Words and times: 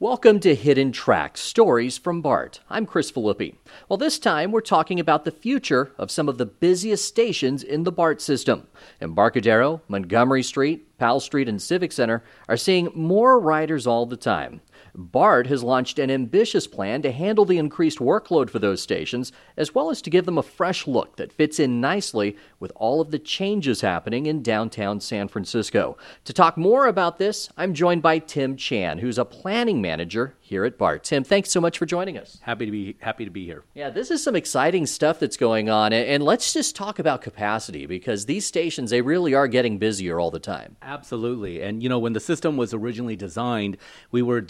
Welcome 0.00 0.38
to 0.40 0.54
Hidden 0.54 0.92
Tracks 0.92 1.40
Stories 1.40 1.98
from 1.98 2.22
BART. 2.22 2.60
I'm 2.70 2.86
Chris 2.86 3.10
Filippi. 3.10 3.56
Well, 3.88 3.96
this 3.96 4.20
time 4.20 4.52
we're 4.52 4.60
talking 4.60 5.00
about 5.00 5.24
the 5.24 5.32
future 5.32 5.90
of 5.98 6.12
some 6.12 6.28
of 6.28 6.38
the 6.38 6.46
busiest 6.46 7.04
stations 7.04 7.64
in 7.64 7.82
the 7.82 7.90
BART 7.90 8.22
system. 8.22 8.68
Embarcadero, 9.00 9.82
Montgomery 9.88 10.44
Street, 10.44 10.96
Powell 10.98 11.18
Street, 11.18 11.48
and 11.48 11.60
Civic 11.60 11.90
Center 11.90 12.22
are 12.48 12.56
seeing 12.56 12.92
more 12.94 13.40
riders 13.40 13.88
all 13.88 14.06
the 14.06 14.16
time. 14.16 14.60
BART 14.94 15.46
has 15.46 15.62
launched 15.62 15.98
an 15.98 16.10
ambitious 16.10 16.66
plan 16.66 17.02
to 17.02 17.12
handle 17.12 17.44
the 17.44 17.58
increased 17.58 17.98
workload 17.98 18.50
for 18.50 18.58
those 18.58 18.82
stations, 18.82 19.32
as 19.56 19.74
well 19.74 19.90
as 19.90 20.02
to 20.02 20.10
give 20.10 20.26
them 20.26 20.38
a 20.38 20.42
fresh 20.42 20.86
look 20.86 21.16
that 21.16 21.32
fits 21.32 21.58
in 21.58 21.80
nicely 21.80 22.36
with 22.60 22.72
all 22.76 23.00
of 23.00 23.10
the 23.10 23.18
changes 23.18 23.80
happening 23.80 24.26
in 24.26 24.42
downtown 24.42 25.00
San 25.00 25.28
Francisco. 25.28 25.96
To 26.24 26.32
talk 26.32 26.56
more 26.56 26.86
about 26.86 27.18
this, 27.18 27.48
I'm 27.56 27.74
joined 27.74 28.02
by 28.02 28.18
Tim 28.18 28.56
Chan, 28.56 28.98
who's 28.98 29.18
a 29.18 29.24
planning 29.24 29.80
manager 29.80 30.34
here 30.40 30.64
at 30.64 30.78
BART. 30.78 31.04
Tim, 31.04 31.24
thanks 31.24 31.50
so 31.50 31.60
much 31.60 31.78
for 31.78 31.86
joining 31.86 32.16
us. 32.16 32.38
Happy 32.42 32.64
to 32.64 32.72
be 32.72 32.96
happy 33.00 33.24
to 33.24 33.30
be 33.30 33.44
here. 33.44 33.64
Yeah, 33.74 33.90
this 33.90 34.10
is 34.10 34.22
some 34.22 34.34
exciting 34.34 34.86
stuff 34.86 35.18
that's 35.20 35.36
going 35.36 35.68
on, 35.68 35.92
and 35.92 36.22
let's 36.22 36.52
just 36.52 36.74
talk 36.74 36.98
about 36.98 37.20
capacity 37.20 37.86
because 37.86 38.24
these 38.24 38.46
stations 38.46 38.90
they 38.90 39.02
really 39.02 39.34
are 39.34 39.46
getting 39.46 39.78
busier 39.78 40.18
all 40.18 40.30
the 40.30 40.40
time. 40.40 40.76
Absolutely, 40.80 41.62
and 41.62 41.82
you 41.82 41.88
know 41.88 41.98
when 41.98 42.14
the 42.14 42.20
system 42.20 42.56
was 42.56 42.72
originally 42.72 43.16
designed, 43.16 43.76
we 44.10 44.22
were 44.22 44.40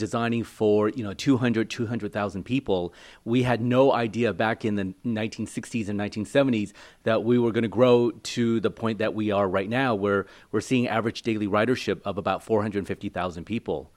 for 0.42 0.88
you 0.90 1.02
know 1.02 1.12
200 1.12 1.70
200,000 1.70 2.44
people. 2.44 2.92
We 3.24 3.42
had 3.42 3.60
no 3.60 3.92
idea 3.92 4.32
back 4.32 4.64
in 4.64 4.76
the 4.76 4.94
1960s 5.04 5.88
and 5.88 5.98
1970s 5.98 6.72
that 7.04 7.24
we 7.24 7.38
were 7.38 7.52
going 7.52 7.62
to 7.62 7.68
grow 7.68 8.10
to 8.10 8.60
the 8.60 8.70
point 8.70 8.98
that 8.98 9.14
we 9.14 9.30
are 9.30 9.48
right 9.48 9.68
now, 9.68 9.94
where 9.94 10.26
we're 10.52 10.60
seeing 10.60 10.88
average 10.88 11.22
daily 11.22 11.46
ridership 11.46 12.00
of 12.04 12.18
about 12.18 12.42
450,000 12.42 13.44
people. 13.44 13.90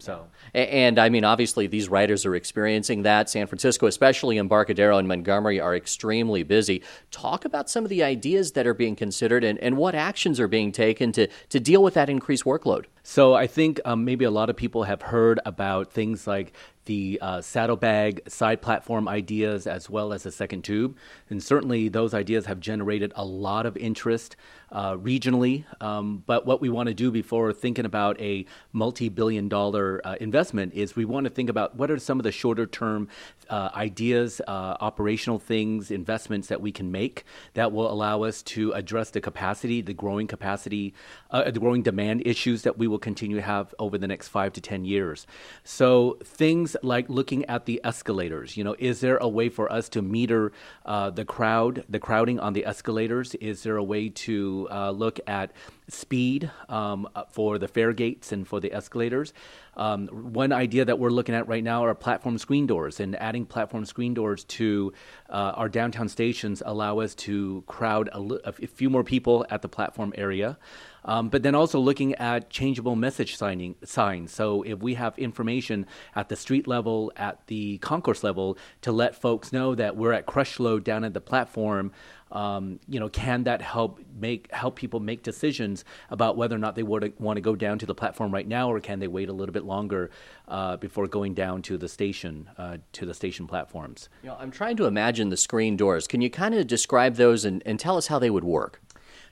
So, 0.00 0.26
and 0.54 0.98
I 0.98 1.08
mean, 1.08 1.24
obviously, 1.24 1.66
these 1.66 1.88
riders 1.88 2.26
are 2.26 2.34
experiencing 2.34 3.02
that. 3.02 3.30
San 3.30 3.46
Francisco, 3.46 3.86
especially 3.86 4.38
Embarcadero 4.38 4.98
and 4.98 5.06
Montgomery, 5.06 5.60
are 5.60 5.76
extremely 5.76 6.42
busy. 6.42 6.82
Talk 7.10 7.44
about 7.44 7.68
some 7.68 7.84
of 7.84 7.90
the 7.90 8.02
ideas 8.02 8.52
that 8.52 8.66
are 8.66 8.74
being 8.74 8.96
considered 8.96 9.44
and, 9.44 9.58
and 9.58 9.76
what 9.76 9.94
actions 9.94 10.40
are 10.40 10.48
being 10.48 10.72
taken 10.72 11.12
to, 11.12 11.28
to 11.50 11.60
deal 11.60 11.82
with 11.82 11.94
that 11.94 12.08
increased 12.08 12.44
workload. 12.44 12.86
So, 13.02 13.34
I 13.34 13.46
think 13.46 13.80
um, 13.84 14.04
maybe 14.04 14.24
a 14.24 14.30
lot 14.30 14.50
of 14.50 14.56
people 14.56 14.84
have 14.84 15.02
heard 15.02 15.38
about 15.44 15.92
things 15.92 16.26
like 16.26 16.52
the 16.86 17.18
uh, 17.20 17.40
saddlebag 17.40 18.28
side 18.28 18.62
platform 18.62 19.08
ideas 19.08 19.66
as 19.66 19.90
well 19.90 20.12
as 20.12 20.22
the 20.22 20.32
second 20.32 20.62
tube. 20.62 20.96
And 21.28 21.42
certainly 21.42 21.88
those 21.88 22.14
ideas 22.14 22.46
have 22.46 22.60
generated 22.60 23.12
a 23.16 23.24
lot 23.24 23.66
of 23.66 23.76
interest 23.76 24.36
uh, 24.72 24.94
regionally. 24.96 25.64
Um, 25.80 26.22
but 26.26 26.46
what 26.46 26.60
we 26.60 26.68
want 26.68 26.88
to 26.88 26.94
do 26.94 27.10
before 27.10 27.52
thinking 27.52 27.84
about 27.84 28.20
a 28.20 28.46
multi 28.72 29.08
billion 29.08 29.48
dollar 29.48 30.00
uh, 30.04 30.16
investment 30.20 30.74
is 30.74 30.96
we 30.96 31.04
want 31.04 31.24
to 31.24 31.30
think 31.30 31.50
about 31.50 31.76
what 31.76 31.90
are 31.90 31.98
some 31.98 32.18
of 32.18 32.24
the 32.24 32.32
shorter 32.32 32.66
term 32.66 33.08
uh, 33.50 33.70
ideas, 33.74 34.40
uh, 34.46 34.76
operational 34.80 35.38
things, 35.38 35.90
investments 35.90 36.48
that 36.48 36.60
we 36.60 36.72
can 36.72 36.90
make 36.90 37.24
that 37.54 37.72
will 37.72 37.90
allow 37.90 38.22
us 38.22 38.42
to 38.42 38.72
address 38.72 39.10
the 39.10 39.20
capacity, 39.20 39.82
the 39.82 39.92
growing 39.92 40.26
capacity, 40.26 40.94
uh, 41.30 41.50
the 41.50 41.60
growing 41.60 41.82
demand 41.82 42.22
issues 42.24 42.62
that 42.62 42.78
we 42.78 42.86
will 42.86 42.98
continue 42.98 43.36
to 43.36 43.42
have 43.42 43.74
over 43.78 43.98
the 43.98 44.08
next 44.08 44.28
five 44.28 44.52
to 44.52 44.60
10 44.60 44.84
years. 44.84 45.26
So 45.64 46.18
things 46.24 46.76
like 46.82 47.08
looking 47.08 47.44
at 47.46 47.66
the 47.66 47.80
escalators, 47.84 48.56
you 48.56 48.64
know, 48.64 48.76
is 48.78 49.00
there 49.00 49.18
a 49.18 49.28
way 49.28 49.48
for 49.48 49.70
us 49.70 49.88
to 49.90 50.02
meter 50.02 50.52
uh, 50.86 51.10
the 51.10 51.24
crowd, 51.24 51.84
the 51.88 51.98
crowding 51.98 52.38
on 52.40 52.52
the 52.52 52.64
escalators? 52.64 53.34
Is 53.34 53.62
there 53.62 53.76
a 53.76 53.84
way 53.84 54.08
to 54.08 54.68
uh, 54.70 54.90
look 54.90 55.20
at 55.26 55.52
speed 55.92 56.50
um, 56.68 57.08
uh, 57.14 57.24
for 57.30 57.58
the 57.58 57.68
fare 57.68 57.92
gates 57.92 58.32
and 58.32 58.46
for 58.46 58.60
the 58.60 58.72
escalators. 58.72 59.32
Um, 59.80 60.08
one 60.08 60.52
idea 60.52 60.84
that 60.84 60.98
we're 60.98 61.08
looking 61.08 61.34
at 61.34 61.48
right 61.48 61.64
now 61.64 61.86
are 61.86 61.94
platform 61.94 62.36
screen 62.36 62.66
doors, 62.66 63.00
and 63.00 63.16
adding 63.16 63.46
platform 63.46 63.86
screen 63.86 64.12
doors 64.12 64.44
to 64.44 64.92
uh, 65.30 65.52
our 65.56 65.70
downtown 65.70 66.06
stations 66.10 66.62
allow 66.66 66.98
us 66.98 67.14
to 67.14 67.64
crowd 67.66 68.10
a, 68.12 68.20
li- 68.20 68.40
a 68.44 68.52
few 68.52 68.90
more 68.90 69.02
people 69.02 69.46
at 69.48 69.62
the 69.62 69.68
platform 69.68 70.12
area. 70.18 70.58
Um, 71.04 71.28
but 71.28 71.42
then 71.42 71.54
also 71.54 71.78
looking 71.78 72.14
at 72.16 72.50
changeable 72.50 72.96
message 72.96 73.36
signing 73.36 73.74
signs. 73.84 74.32
So 74.32 74.62
if 74.62 74.80
we 74.80 74.94
have 74.94 75.18
information 75.18 75.86
at 76.14 76.28
the 76.28 76.36
street 76.36 76.66
level, 76.66 77.12
at 77.16 77.46
the 77.46 77.78
concourse 77.78 78.22
level, 78.22 78.58
to 78.82 78.92
let 78.92 79.14
folks 79.14 79.52
know 79.52 79.74
that 79.74 79.96
we're 79.96 80.12
at 80.12 80.26
crush 80.26 80.60
load 80.60 80.84
down 80.84 81.04
at 81.04 81.14
the 81.14 81.20
platform, 81.20 81.92
um, 82.32 82.78
you 82.88 83.00
know, 83.00 83.08
can 83.08 83.44
that 83.44 83.60
help 83.60 84.00
make 84.18 84.52
help 84.52 84.76
people 84.76 85.00
make 85.00 85.22
decisions 85.22 85.84
about 86.10 86.36
whether 86.36 86.54
or 86.54 86.58
not 86.58 86.76
they 86.76 86.82
would 86.82 87.12
want 87.18 87.36
to 87.36 87.40
go 87.40 87.56
down 87.56 87.78
to 87.78 87.86
the 87.86 87.94
platform 87.94 88.32
right 88.32 88.46
now, 88.46 88.70
or 88.70 88.80
can 88.80 89.00
they 89.00 89.08
wait 89.08 89.28
a 89.28 89.32
little 89.32 89.52
bit 89.52 89.64
longer 89.64 90.10
uh, 90.46 90.76
before 90.76 91.06
going 91.08 91.34
down 91.34 91.62
to 91.62 91.76
the 91.76 91.88
station 91.88 92.48
uh, 92.56 92.76
to 92.92 93.04
the 93.04 93.14
station 93.14 93.46
platforms? 93.46 94.08
You 94.22 94.28
know, 94.28 94.36
I'm 94.38 94.50
trying 94.50 94.76
to 94.76 94.84
imagine 94.84 95.30
the 95.30 95.36
screen 95.36 95.76
doors. 95.76 96.06
Can 96.06 96.20
you 96.20 96.30
kind 96.30 96.54
of 96.54 96.66
describe 96.66 97.16
those 97.16 97.44
and, 97.44 97.62
and 97.66 97.80
tell 97.80 97.96
us 97.96 98.06
how 98.06 98.18
they 98.18 98.30
would 98.30 98.44
work? 98.44 98.80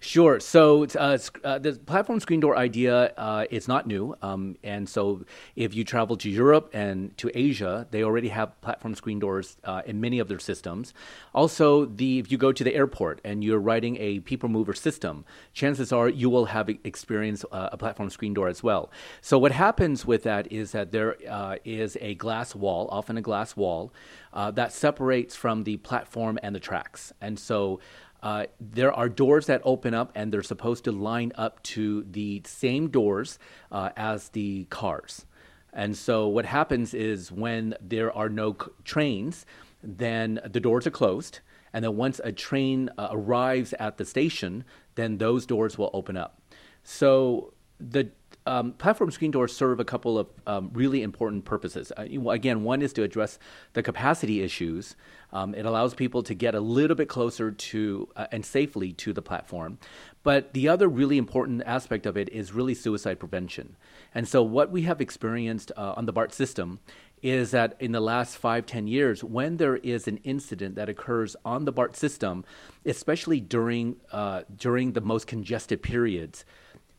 Sure. 0.01 0.39
So 0.39 0.87
uh, 0.97 1.19
uh, 1.43 1.59
the 1.59 1.73
platform 1.73 2.21
screen 2.21 2.39
door 2.39 2.57
idea 2.57 3.13
uh, 3.17 3.47
is 3.51 3.67
not 3.67 3.89
new, 3.89 4.15
um, 4.23 4.57
and 4.63 4.89
so 4.89 5.25
if 5.57 5.75
you 5.75 5.83
travel 5.83 6.17
to 6.19 6.31
Europe 6.31 6.71
and 6.73 7.17
to 7.19 7.33
Asia, 7.35 7.85
they 7.91 8.05
already 8.05 8.29
have 8.29 8.61
platform 8.61 8.95
screen 8.95 9.19
doors 9.19 9.57
uh, 9.65 9.83
in 9.87 10.01
many 10.01 10.21
of 10.21 10.29
their 10.29 10.39
systems. 10.39 10.95
Also, 11.35 11.85
the 11.85 12.21
if 12.21 12.31
you 12.31 12.39
go 12.39 12.53
to 12.53 12.63
the 12.63 12.77
airport 12.77 13.21
and 13.25 13.43
you're 13.43 13.59
riding 13.59 13.97
a 13.97 14.21
people 14.21 14.49
mover 14.49 14.73
system, 14.73 15.25
chances 15.53 15.93
are 15.93 16.09
you 16.09 16.31
will 16.31 16.45
have 16.45 16.69
experienced 16.85 17.45
uh, 17.51 17.71
a 17.73 17.77
platform 17.77 18.09
screen 18.09 18.33
door 18.33 18.47
as 18.47 18.63
well. 18.63 18.93
So 19.21 19.37
what 19.37 19.51
happens 19.51 20.07
with 20.07 20.23
that 20.23 20.51
is 20.53 20.71
that 20.71 20.93
there 20.93 21.17
is 21.65 21.99
a 22.01 22.15
glass 22.15 22.55
wall, 22.55 22.89
often 22.93 23.19
a 23.19 23.23
glass 23.23 23.57
wall, 23.57 23.93
that 24.33 24.73
separates 24.73 25.35
from 25.35 25.65
the 25.65 25.77
platform 25.79 26.39
and 26.41 26.55
the 26.55 26.61
tracks, 26.61 27.13
and 27.21 27.37
so. 27.37 27.81
Uh, 28.23 28.47
there 28.61 28.93
are 28.93 29.09
doors 29.09 29.47
that 29.47 29.61
open 29.65 29.95
up 29.95 30.11
and 30.15 30.33
they're 30.33 30.43
supposed 30.43 30.85
to 30.85 30.93
line 30.93 31.33
up 31.37 31.63
to 31.63 32.05
the 32.11 32.43
same 32.45 32.89
doors 32.89 33.39
uh, 33.71 33.91
as 33.97 34.31
the 34.31 34.65
cars. 34.71 35.25
And 35.73 35.97
so 35.97 36.27
what 36.27 36.45
happens 36.45 36.95
is 36.95 37.31
when 37.31 37.75
there 37.81 38.13
are 38.13 38.29
no 38.29 38.57
c- 38.61 38.71
trains, 38.85 39.47
then 39.83 40.41
the 40.45 40.61
doors 40.61 40.87
are 40.87 40.91
closed. 40.91 41.41
And 41.73 41.85
then 41.85 41.97
once 41.97 42.21
a 42.25 42.33
train 42.33 42.91
uh, 42.99 43.09
arrives 43.11 43.75
at 43.75 43.99
the 43.99 44.05
station, 44.05 44.65
then 44.95 45.19
those 45.19 45.47
doors 45.47 45.79
will 45.79 45.91
open 45.93 46.17
up. 46.17 46.41
So 46.83 47.53
the 47.79 48.11
um, 48.49 48.73
platform 48.73 49.11
screen 49.11 49.31
doors 49.31 49.55
serve 49.55 49.79
a 49.79 49.85
couple 49.85 50.19
of 50.19 50.27
um, 50.47 50.71
really 50.73 51.03
important 51.03 51.45
purposes. 51.45 51.93
Uh, 51.97 52.31
again, 52.31 52.65
one 52.65 52.81
is 52.81 52.93
to 52.95 53.03
address 53.03 53.39
the 53.75 53.83
capacity 53.83 54.43
issues. 54.43 54.97
Um, 55.33 55.55
it 55.55 55.67
allows 55.67 55.95
people 55.95 56.23
to 56.23 56.35
get 56.35 56.55
a 56.55 56.61
little 56.61 56.97
bit 56.97 57.09
closer 57.09 57.51
to 57.53 58.09
uh, 58.17 58.27
and 58.33 58.45
safely 58.45 58.93
to 58.95 59.13
the 59.13 59.21
platform. 59.21 59.79
But 60.23 60.55
the 60.55 60.69
other 60.69 60.89
really 60.89 61.19
important 61.19 61.63
aspect 61.67 62.07
of 62.07 62.17
it 62.17 62.31
is 62.31 62.53
really 62.53 62.75
suicide 62.75 63.21
prevention. 63.21 63.77
And 64.15 64.27
so, 64.27 64.43
what 64.43 64.71
we 64.71 64.83
have 64.83 65.01
experienced 65.01 65.71
uh, 65.77 65.93
on 65.97 66.07
the 66.07 66.13
BART 66.13 66.33
system 66.33 66.81
is 67.23 67.51
that 67.51 67.77
in 67.81 67.93
the 67.93 68.01
last 68.01 68.39
five, 68.39 68.65
ten 68.65 68.87
years, 68.87 69.23
when 69.23 69.57
there 69.57 69.77
is 69.77 70.09
an 70.09 70.19
incident 70.19 70.77
that 70.77 70.89
occurs 70.89 71.37
on 71.45 71.65
the 71.65 71.73
BART 71.73 71.97
system, 71.97 72.45
especially 72.87 73.41
during, 73.41 73.97
uh, 74.13 74.43
during 74.57 74.93
the 74.93 75.01
most 75.01 75.27
congested 75.27 75.83
periods, 75.83 76.45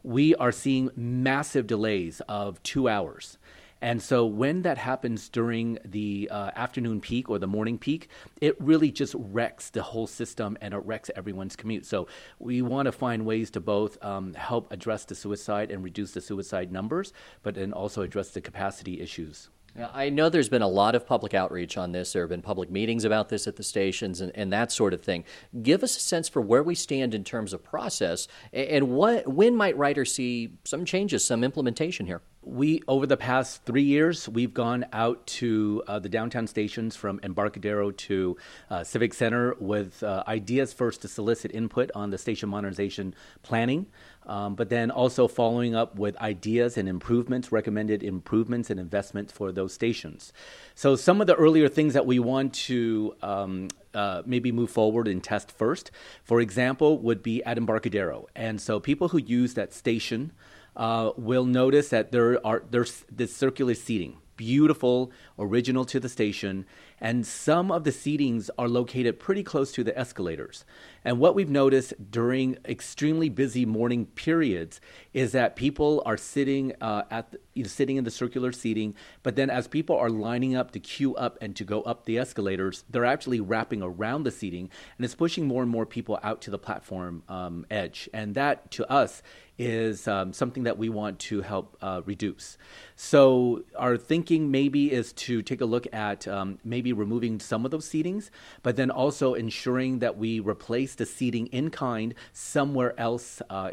we 0.04 0.36
are 0.36 0.52
seeing 0.52 0.90
massive 0.96 1.68
delays 1.68 2.22
of 2.28 2.62
two 2.64 2.88
hours. 2.88 3.38
And 3.82 4.02
so 4.02 4.26
when 4.26 4.64
that 4.64 4.78
happens 4.78 5.30
during 5.30 5.78
the 5.86 6.28
uh, 6.32 6.52
afternoon 6.56 7.00
peak 7.00 7.30
or 7.30 7.40
the 7.40 7.48
morning 7.48 7.78
peak, 7.78 8.10
it 8.42 8.60
really 8.60 8.92
just 8.92 9.16
wrecks 9.18 9.70
the 9.70 9.82
whole 9.82 10.08
system 10.08 10.58
and 10.60 10.74
it 10.74 10.80
wrecks 10.80 11.10
everyone's 11.16 11.56
commute. 11.56 11.86
So 11.86 12.08
we 12.40 12.62
want 12.62 12.88
to 12.88 12.92
find 12.92 13.26
ways 13.26 13.50
to 13.52 13.62
both 13.62 14.04
um, 14.04 14.34
help 14.34 14.72
address 14.72 15.06
the 15.06 15.16
suicide 15.16 15.72
and 15.72 15.84
reduce 15.84 16.12
the 16.12 16.22
suicide 16.22 16.72
numbers, 16.72 17.14
but 17.42 17.56
then 17.56 17.72
also 17.72 18.02
address 18.02 18.31
the 18.31 18.42
capacity 18.42 19.00
issues. 19.00 19.50
I 19.94 20.09
know 20.09 20.30
there's 20.30 20.50
been 20.50 20.62
a 20.62 20.68
lot 20.68 20.95
of 20.95 21.06
public 21.06 21.33
outreach 21.33 21.77
on 21.77 21.92
this. 21.92 22.13
There 22.13 22.24
have 22.24 22.30
been 22.30 22.42
public 22.42 22.69
meetings 22.69 23.06
about 23.06 23.30
this 23.30 23.48
at 23.48 23.56
the 23.56 23.63
stations 23.63 24.21
and, 24.21 24.31
and 24.36 24.51
that 24.51 24.71
sort 24.71 24.94
of 24.94 25.01
thing. 25.01 25.24
Give 25.62 25.83
us 25.83 25.95
a 25.98 26.00
sense 26.00 26.27
for 26.27 26.42
where 26.42 26.63
we 26.63 26.75
stand 26.75 27.13
in 27.13 27.24
terms 27.24 27.54
of 27.54 27.63
process 27.63 28.27
and 28.51 28.89
what 28.89 29.27
when 29.27 29.56
might 29.56 29.77
riders 29.77 30.13
see 30.13 30.57
some 30.63 30.86
changes, 30.86 31.25
some 31.25 31.44
implementation 31.44 32.06
here? 32.06 32.21
we 32.42 32.81
over 32.88 33.06
the 33.06 33.18
past 33.18 33.63
three 33.66 33.83
years 33.83 34.30
we've 34.30 34.54
gone 34.54 34.86
out 34.94 35.25
to 35.27 35.83
uh, 35.88 36.00
the 36.00 36.07
downtown 36.07 36.48
stations 36.48 36.95
from 36.95 37.19
embarcadero 37.21 37.92
to 37.92 38.38
uh, 38.69 38.83
civic 38.83 39.13
center 39.13 39.56
with 39.60 40.01
uh, 40.04 40.24
ideas 40.27 40.71
first 40.71 41.01
to 41.01 41.07
solicit 41.07 41.51
input 41.54 41.92
on 41.94 42.10
the 42.10 42.18
station 42.18 42.48
modernization 42.50 43.13
planning 43.44 43.86
um, 44.30 44.56
but 44.56 44.70
then 44.70 44.92
also 44.92 45.28
following 45.28 45.74
up 45.76 45.98
with 46.04 46.16
ideas 46.34 46.78
and 46.78 46.88
improvements 46.88 47.52
recommended 47.52 48.04
improvements 48.04 48.70
and 48.70 48.80
investments 48.80 49.34
for 49.34 49.52
those 49.52 49.74
stations. 49.74 50.31
So 50.76 50.96
some 50.96 51.20
of 51.22 51.28
the 51.28 51.36
earlier 51.36 51.68
things 51.68 51.94
that 51.94 52.06
we 52.06 52.20
want 52.20 52.54
to 52.70 53.16
um, 53.22 53.68
uh, 53.94 54.22
maybe 54.26 54.52
move 54.52 54.70
forward 54.70 55.08
and 55.08 55.24
test 55.24 55.52
first 55.52 55.92
for 56.24 56.40
example 56.40 57.00
would 57.00 57.22
be 57.24 57.44
at 57.44 57.58
embarcadero. 57.58 58.28
And 58.36 58.62
so 58.62 58.80
people 58.80 59.08
who 59.10 59.20
use 59.40 59.56
that 59.56 59.74
station 59.74 60.31
uh, 60.76 61.12
will 61.18 61.46
notice 61.46 61.90
that 61.90 62.12
there 62.12 62.40
are 62.46 62.64
there's 62.70 63.04
this 63.12 63.36
circular 63.36 63.74
seating. 63.74 64.14
beautiful, 64.40 65.12
original 65.38 65.84
to 65.84 66.00
the 66.00 66.08
station, 66.08 66.66
and 67.01 67.25
some 67.25 67.72
of 67.72 67.84
the 67.84 67.92
seatings 67.92 68.50
are 68.57 68.68
located 68.68 69.19
pretty 69.19 69.44
close 69.44 69.72
to 69.74 69.84
the 69.84 69.98
escalators. 69.98 70.66
And 71.04 71.19
what 71.19 71.36
we've 71.36 71.50
noticed 71.50 71.94
during 72.12 72.57
extremely 72.66 73.30
busy 73.30 73.66
morning 73.66 74.06
periods 74.07 74.81
is 75.13 75.31
that 75.31 75.56
people 75.56 76.04
are 76.06 76.18
sitting 76.18 76.74
uh, 76.81 77.04
at 77.10 77.36
you 77.59 77.63
know, 77.63 77.69
sitting 77.69 77.97
in 77.97 78.03
the 78.06 78.11
circular 78.11 78.51
seating, 78.51 78.95
but 79.21 79.35
then 79.35 79.50
as 79.50 79.67
people 79.67 79.95
are 79.95 80.09
lining 80.09 80.56
up 80.56 80.71
to 80.71 80.79
queue 80.79 81.13
up 81.15 81.38
and 81.41 81.56
to 81.56 81.63
go 81.63 81.81
up 81.83 82.06
the 82.06 82.17
escalators, 82.17 82.83
they're 82.89 83.06
actually 83.06 83.39
wrapping 83.39 83.81
around 83.83 84.23
the 84.23 84.31
seating, 84.31 84.69
and 84.97 85.06
it's 85.06 85.15
pushing 85.15 85.45
more 85.45 85.61
and 85.61 85.71
more 85.71 85.85
people 85.85 86.19
out 86.23 86.41
to 86.41 86.51
the 86.51 86.57
platform 86.57 87.23
um, 87.29 87.65
edge. 87.69 88.09
And 88.13 88.33
that, 88.35 88.71
to 88.71 88.89
us, 88.89 89.21
is 89.59 90.07
um, 90.07 90.31
something 90.31 90.63
that 90.63 90.77
we 90.77 90.88
want 90.88 91.19
to 91.19 91.41
help 91.41 91.77
uh, 91.81 92.01
reduce. 92.06 92.57
So 92.95 93.63
our 93.77 93.97
thinking 93.97 94.50
maybe 94.50 94.91
is 94.91 95.11
to 95.13 95.41
take 95.41 95.59
a 95.59 95.65
look 95.65 95.85
at 95.94 96.27
um, 96.29 96.59
maybe 96.63 96.94
removing 96.94 97.41
some 97.41 97.65
of 97.65 97.71
those 97.71 97.85
seatings, 97.85 98.29
but 98.63 98.77
then 98.77 98.89
also 98.89 99.33
ensuring 99.33 100.00
that 100.00 100.17
we 100.17 100.39
replace 100.39 100.95
the 100.95 101.06
seating 101.06 101.47
in 101.47 101.69
kind 101.71 102.15
somewhere 102.31 102.97
else, 102.97 103.41
uh, 103.50 103.71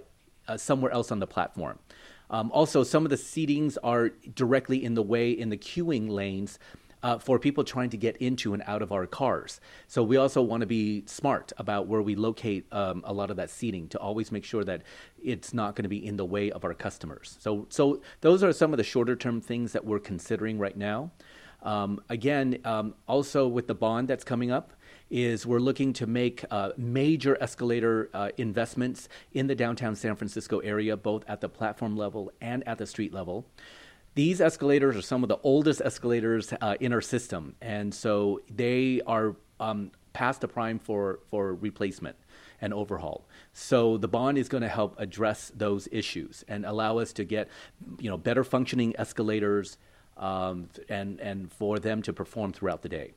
uh, 0.48 0.56
somewhere 0.56 0.90
else 0.90 1.12
on 1.12 1.20
the 1.20 1.26
platform. 1.26 1.78
Um, 2.30 2.50
also, 2.52 2.82
some 2.82 3.04
of 3.04 3.10
the 3.10 3.16
seatings 3.16 3.76
are 3.82 4.10
directly 4.34 4.84
in 4.84 4.94
the 4.94 5.02
way 5.02 5.30
in 5.30 5.48
the 5.48 5.56
queuing 5.56 6.10
lanes 6.10 6.58
uh, 7.02 7.18
for 7.18 7.38
people 7.38 7.62
trying 7.62 7.90
to 7.90 7.96
get 7.96 8.16
into 8.16 8.52
and 8.52 8.62
out 8.66 8.82
of 8.82 8.90
our 8.90 9.06
cars. 9.06 9.60
So 9.86 10.02
we 10.02 10.16
also 10.16 10.42
want 10.42 10.62
to 10.62 10.66
be 10.66 11.04
smart 11.06 11.52
about 11.56 11.86
where 11.86 12.02
we 12.02 12.16
locate 12.16 12.66
um, 12.72 13.02
a 13.06 13.12
lot 13.12 13.30
of 13.30 13.36
that 13.36 13.50
seating 13.50 13.88
to 13.88 13.98
always 13.98 14.32
make 14.32 14.44
sure 14.44 14.64
that 14.64 14.82
it's 15.22 15.54
not 15.54 15.76
going 15.76 15.84
to 15.84 15.88
be 15.88 16.04
in 16.04 16.16
the 16.16 16.24
way 16.24 16.50
of 16.50 16.64
our 16.64 16.74
customers. 16.74 17.36
So, 17.40 17.66
so 17.68 18.02
those 18.22 18.42
are 18.42 18.52
some 18.52 18.72
of 18.72 18.76
the 18.76 18.84
shorter 18.84 19.14
term 19.14 19.40
things 19.40 19.72
that 19.72 19.84
we're 19.84 20.00
considering 20.00 20.58
right 20.58 20.76
now. 20.76 21.12
Um, 21.62 22.00
again, 22.08 22.58
um, 22.64 22.94
also 23.06 23.46
with 23.46 23.66
the 23.66 23.74
bond 23.74 24.08
that's 24.08 24.24
coming 24.24 24.50
up, 24.50 24.72
is 25.10 25.46
we're 25.46 25.60
looking 25.60 25.92
to 25.94 26.06
make 26.06 26.44
uh, 26.50 26.70
major 26.76 27.36
escalator 27.40 28.10
uh, 28.12 28.30
investments 28.36 29.08
in 29.32 29.46
the 29.46 29.54
downtown 29.54 29.94
San 29.94 30.16
Francisco 30.16 30.58
area, 30.60 30.96
both 30.96 31.24
at 31.28 31.40
the 31.40 31.48
platform 31.48 31.96
level 31.96 32.32
and 32.40 32.66
at 32.66 32.78
the 32.78 32.86
street 32.86 33.12
level. 33.12 33.46
These 34.14 34.40
escalators 34.40 34.96
are 34.96 35.02
some 35.02 35.22
of 35.22 35.28
the 35.28 35.38
oldest 35.42 35.82
escalators 35.84 36.52
uh, 36.60 36.76
in 36.80 36.92
our 36.92 37.02
system, 37.02 37.54
and 37.60 37.94
so 37.94 38.40
they 38.50 39.02
are 39.06 39.36
um, 39.60 39.90
past 40.12 40.40
the 40.40 40.48
prime 40.48 40.78
for, 40.78 41.20
for 41.30 41.54
replacement 41.54 42.16
and 42.60 42.72
overhaul. 42.72 43.28
So 43.52 43.98
the 43.98 44.08
bond 44.08 44.38
is 44.38 44.48
going 44.48 44.62
to 44.62 44.68
help 44.68 44.98
address 44.98 45.52
those 45.54 45.88
issues 45.92 46.44
and 46.48 46.64
allow 46.64 46.98
us 46.98 47.12
to 47.14 47.24
get, 47.24 47.48
you 47.98 48.08
know, 48.08 48.16
better 48.16 48.42
functioning 48.42 48.94
escalators 48.98 49.76
um, 50.16 50.70
and 50.88 51.20
and 51.20 51.52
for 51.52 51.78
them 51.78 52.00
to 52.02 52.12
perform 52.12 52.52
throughout 52.52 52.80
the 52.80 52.88
day. 52.88 53.12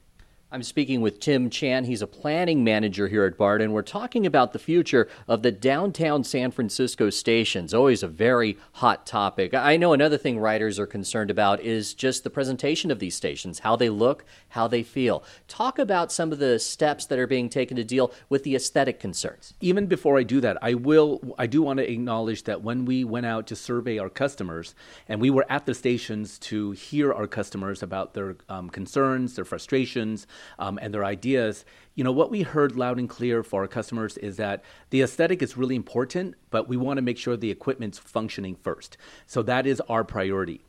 I'm 0.51 0.63
speaking 0.63 1.01
with 1.01 1.19
Tim 1.19 1.51
Chan. 1.51 1.83
He's 1.83 2.01
a 2.01 2.07
planning 2.07 2.63
manager 2.63 3.07
here 3.07 3.23
at 3.25 3.37
BART, 3.37 3.61
and 3.61 3.71
we're 3.71 3.83
talking 3.83 4.25
about 4.25 4.51
the 4.51 4.57
future 4.57 5.07
of 5.27 5.43
the 5.43 5.51
downtown 5.51 6.23
San 6.23 6.49
Francisco 6.49 7.11
stations. 7.11 7.71
Always 7.71 8.01
a 8.01 8.07
very 8.07 8.57
hot 8.73 9.05
topic. 9.05 9.53
I 9.53 9.77
know 9.77 9.93
another 9.93 10.17
thing 10.17 10.39
writers 10.39 10.79
are 10.79 10.87
concerned 10.87 11.29
about 11.29 11.59
is 11.59 11.93
just 11.93 12.23
the 12.23 12.31
presentation 12.31 12.89
of 12.89 12.97
these 12.97 13.13
stations, 13.13 13.59
how 13.59 13.75
they 13.75 13.89
look, 13.89 14.25
how 14.49 14.67
they 14.67 14.81
feel. 14.81 15.23
Talk 15.47 15.77
about 15.77 16.11
some 16.11 16.31
of 16.31 16.39
the 16.39 16.57
steps 16.57 17.05
that 17.05 17.19
are 17.19 17.27
being 17.27 17.49
taken 17.49 17.77
to 17.77 17.83
deal 17.83 18.11
with 18.27 18.43
the 18.43 18.55
aesthetic 18.55 18.99
concerns. 18.99 19.53
Even 19.61 19.85
before 19.85 20.17
I 20.17 20.23
do 20.23 20.41
that, 20.41 20.57
I 20.63 20.73
will 20.73 21.21
I 21.37 21.45
do 21.45 21.61
want 21.61 21.77
to 21.77 21.91
acknowledge 21.91 22.45
that 22.45 22.63
when 22.63 22.85
we 22.85 23.03
went 23.03 23.27
out 23.27 23.45
to 23.47 23.55
survey 23.55 23.99
our 23.99 24.09
customers 24.09 24.73
and 25.07 25.21
we 25.21 25.29
were 25.29 25.45
at 25.47 25.67
the 25.67 25.75
stations 25.75 26.39
to 26.39 26.71
hear 26.71 27.13
our 27.13 27.27
customers 27.27 27.83
about 27.83 28.15
their 28.15 28.37
um, 28.49 28.71
concerns, 28.71 29.35
their 29.35 29.45
frustrations, 29.45 30.25
um, 30.57 30.79
and 30.81 30.93
their 30.93 31.05
ideas, 31.05 31.65
you 31.95 32.03
know, 32.03 32.11
what 32.11 32.31
we 32.31 32.43
heard 32.43 32.75
loud 32.75 32.97
and 32.97 33.09
clear 33.09 33.43
for 33.43 33.61
our 33.61 33.67
customers 33.67 34.17
is 34.17 34.37
that 34.37 34.63
the 34.89 35.01
aesthetic 35.01 35.41
is 35.41 35.57
really 35.57 35.75
important, 35.75 36.35
but 36.49 36.67
we 36.67 36.77
want 36.77 36.97
to 36.97 37.01
make 37.01 37.17
sure 37.17 37.35
the 37.35 37.51
equipment's 37.51 37.99
functioning 37.99 38.55
first. 38.55 38.97
So 39.27 39.41
that 39.43 39.67
is 39.67 39.81
our 39.81 40.03
priority. 40.03 40.61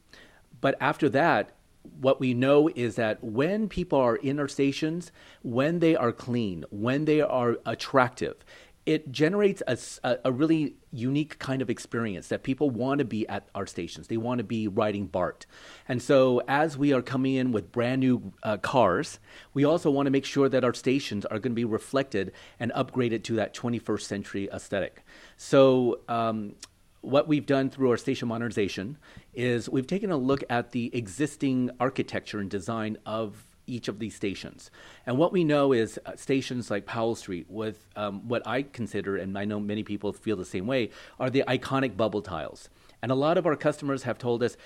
But 0.61 0.77
after 0.81 1.09
that, 1.11 1.53
what 2.01 2.21
we 2.21 2.35
know 2.35 2.69
is 2.75 2.97
that 2.97 3.23
when 3.25 3.69
people 3.69 3.99
are 3.99 4.17
in 4.17 4.39
our 4.39 4.49
stations, 4.49 5.13
when 5.43 5.79
they 5.79 5.97
are 5.97 6.13
clean, 6.13 6.65
when 6.71 7.05
they 7.07 7.21
are 7.21 7.59
attractive, 7.65 8.45
it 8.87 9.13
generates 9.13 9.63
a, 9.67 10.19
a, 10.25 10.33
really 10.33 10.75
unique 10.91 11.39
kind 11.39 11.61
of 11.61 11.69
experience 11.69 12.29
that 12.29 12.43
people 12.43 12.71
want 12.71 12.99
to 12.99 13.05
be 13.05 13.29
at 13.29 13.47
our 13.55 13.67
stations. 13.67 14.09
They 14.09 14.17
want 14.17 14.39
to 14.39 14.45
be 14.45 14.69
riding 14.69 15.07
BART. 15.07 15.45
And 15.87 16.03
so, 16.03 16.43
as 16.49 16.79
we 16.79 16.93
are 16.93 17.03
coming 17.03 17.35
in 17.35 17.53
with 17.53 17.71
brand 17.73 18.01
new 18.01 18.33
uh, 18.43 18.57
cars, 18.57 19.19
we 19.53 19.65
also 19.65 19.91
want 19.91 20.07
to 20.07 20.11
make 20.11 20.25
sure 20.25 20.49
that 20.49 20.65
our 20.65 20.73
stations 20.73 21.27
are 21.27 21.39
going 21.39 21.53
to 21.53 21.57
be 21.57 21.65
reflected 21.65 22.33
and 22.59 22.73
upgraded 22.73 23.23
to 23.25 23.37
that 23.37 23.55
21st 23.55 24.03
century 24.03 24.49
aesthetic. 24.53 25.05
So, 25.37 26.01
um, 26.09 26.55
what 27.03 27.29
we've 27.29 27.47
done 27.47 27.71
through 27.71 27.91
our 27.91 27.97
station 27.97 28.29
modernization 28.29 28.99
is 29.35 29.69
we've 29.69 29.87
taken 29.87 30.11
a 30.11 30.17
look 30.17 30.45
at 30.51 30.73
the 30.73 30.95
existing 30.95 31.71
architecture 31.81 32.41
and 32.41 32.51
design 32.51 32.99
of 33.07 33.50
each 33.71 33.89
of 33.89 33.99
these 33.99 34.15
stations. 34.15 34.71
And 35.07 35.19
what 35.19 35.33
we 35.33 35.45
know 35.45 35.73
is 35.73 35.99
uh, 36.05 36.17
stations 36.17 36.71
like 36.71 36.87
Powell 36.87 37.15
Street, 37.15 37.47
with 37.49 37.87
um, 37.97 38.27
what 38.29 38.47
I 38.47 38.63
consider, 38.63 39.17
and 39.17 39.39
I 39.39 39.45
know 39.45 39.61
many 39.61 39.83
people 39.83 40.13
feel 40.13 40.37
the 40.37 40.45
same 40.45 40.67
way, 40.67 40.91
are 41.19 41.31
the 41.31 41.45
iconic 41.47 41.97
bubble 41.97 42.23
tiles. 42.23 42.69
And 43.03 43.11
a 43.11 43.15
lot 43.15 43.39
of 43.39 43.47
our 43.47 43.57
customers 43.57 44.03
have 44.03 44.19
told 44.19 44.43
us, 44.43 44.57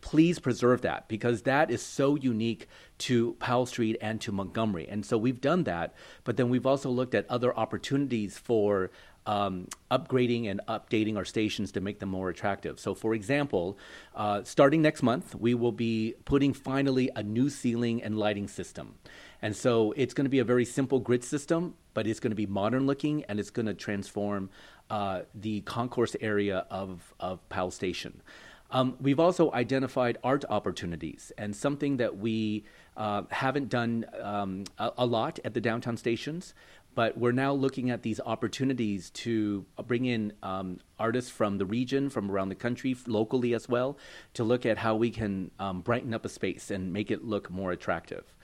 please 0.00 0.38
preserve 0.38 0.82
that 0.82 1.08
because 1.08 1.42
that 1.42 1.70
is 1.70 1.82
so 1.82 2.14
unique 2.14 2.68
to 2.98 3.34
Powell 3.34 3.66
Street 3.66 3.96
and 4.00 4.20
to 4.20 4.32
Montgomery. 4.32 4.86
And 4.88 5.04
so 5.04 5.16
we've 5.16 5.40
done 5.40 5.64
that, 5.64 5.94
but 6.24 6.36
then 6.36 6.48
we've 6.48 6.66
also 6.66 6.90
looked 6.90 7.14
at 7.14 7.28
other 7.30 7.56
opportunities 7.56 8.38
for 8.38 8.90
um, 9.28 9.68
upgrading 9.90 10.50
and 10.50 10.62
updating 10.68 11.16
our 11.18 11.24
stations 11.24 11.70
to 11.72 11.82
make 11.82 11.98
them 12.00 12.08
more 12.08 12.30
attractive. 12.30 12.80
So, 12.80 12.94
for 12.94 13.12
example, 13.12 13.76
uh, 14.14 14.42
starting 14.42 14.80
next 14.80 15.02
month, 15.02 15.34
we 15.34 15.52
will 15.52 15.70
be 15.70 16.14
putting 16.24 16.54
finally 16.54 17.10
a 17.14 17.22
new 17.22 17.50
ceiling 17.50 18.02
and 18.02 18.18
lighting 18.18 18.48
system. 18.48 18.94
And 19.42 19.54
so 19.54 19.92
it's 19.96 20.14
going 20.14 20.24
to 20.24 20.30
be 20.30 20.38
a 20.38 20.44
very 20.44 20.64
simple 20.64 20.98
grid 20.98 21.22
system, 21.22 21.74
but 21.92 22.06
it's 22.06 22.20
going 22.20 22.30
to 22.30 22.36
be 22.36 22.46
modern 22.46 22.86
looking 22.86 23.22
and 23.24 23.38
it's 23.38 23.50
going 23.50 23.66
to 23.66 23.74
transform 23.74 24.48
uh, 24.88 25.20
the 25.34 25.60
concourse 25.60 26.16
area 26.22 26.66
of, 26.70 27.14
of 27.20 27.46
Powell 27.50 27.70
Station. 27.70 28.22
Um, 28.70 28.96
we've 29.00 29.20
also 29.20 29.50
identified 29.52 30.18
art 30.22 30.44
opportunities 30.48 31.32
and 31.38 31.56
something 31.56 31.96
that 31.98 32.18
we 32.18 32.64
uh, 32.98 33.22
haven't 33.30 33.68
done 33.70 34.04
um, 34.20 34.64
a, 34.78 34.92
a, 34.98 35.06
lot 35.06 35.38
at 35.44 35.54
the 35.54 35.60
downtown 35.60 35.96
stations, 35.96 36.52
but 36.98 37.16
we're 37.16 37.30
now 37.30 37.52
looking 37.52 37.90
at 37.90 38.02
these 38.02 38.18
opportunities 38.26 39.10
to 39.10 39.64
bring 39.86 40.04
in 40.04 40.32
um, 40.42 40.80
artists 40.98 41.30
from 41.30 41.56
the 41.56 41.64
region, 41.64 42.10
from 42.10 42.28
around 42.28 42.48
the 42.48 42.56
country, 42.56 42.96
locally 43.06 43.54
as 43.54 43.68
well, 43.68 43.96
to 44.34 44.42
look 44.42 44.66
at 44.66 44.78
how 44.78 44.96
we 44.96 45.08
can 45.08 45.52
um, 45.60 45.80
brighten 45.80 46.12
up 46.12 46.24
a 46.24 46.28
space 46.28 46.72
and 46.72 46.92
make 46.92 47.12
it 47.12 47.22
look 47.22 47.50
more 47.50 47.70
attractive. 47.70 48.34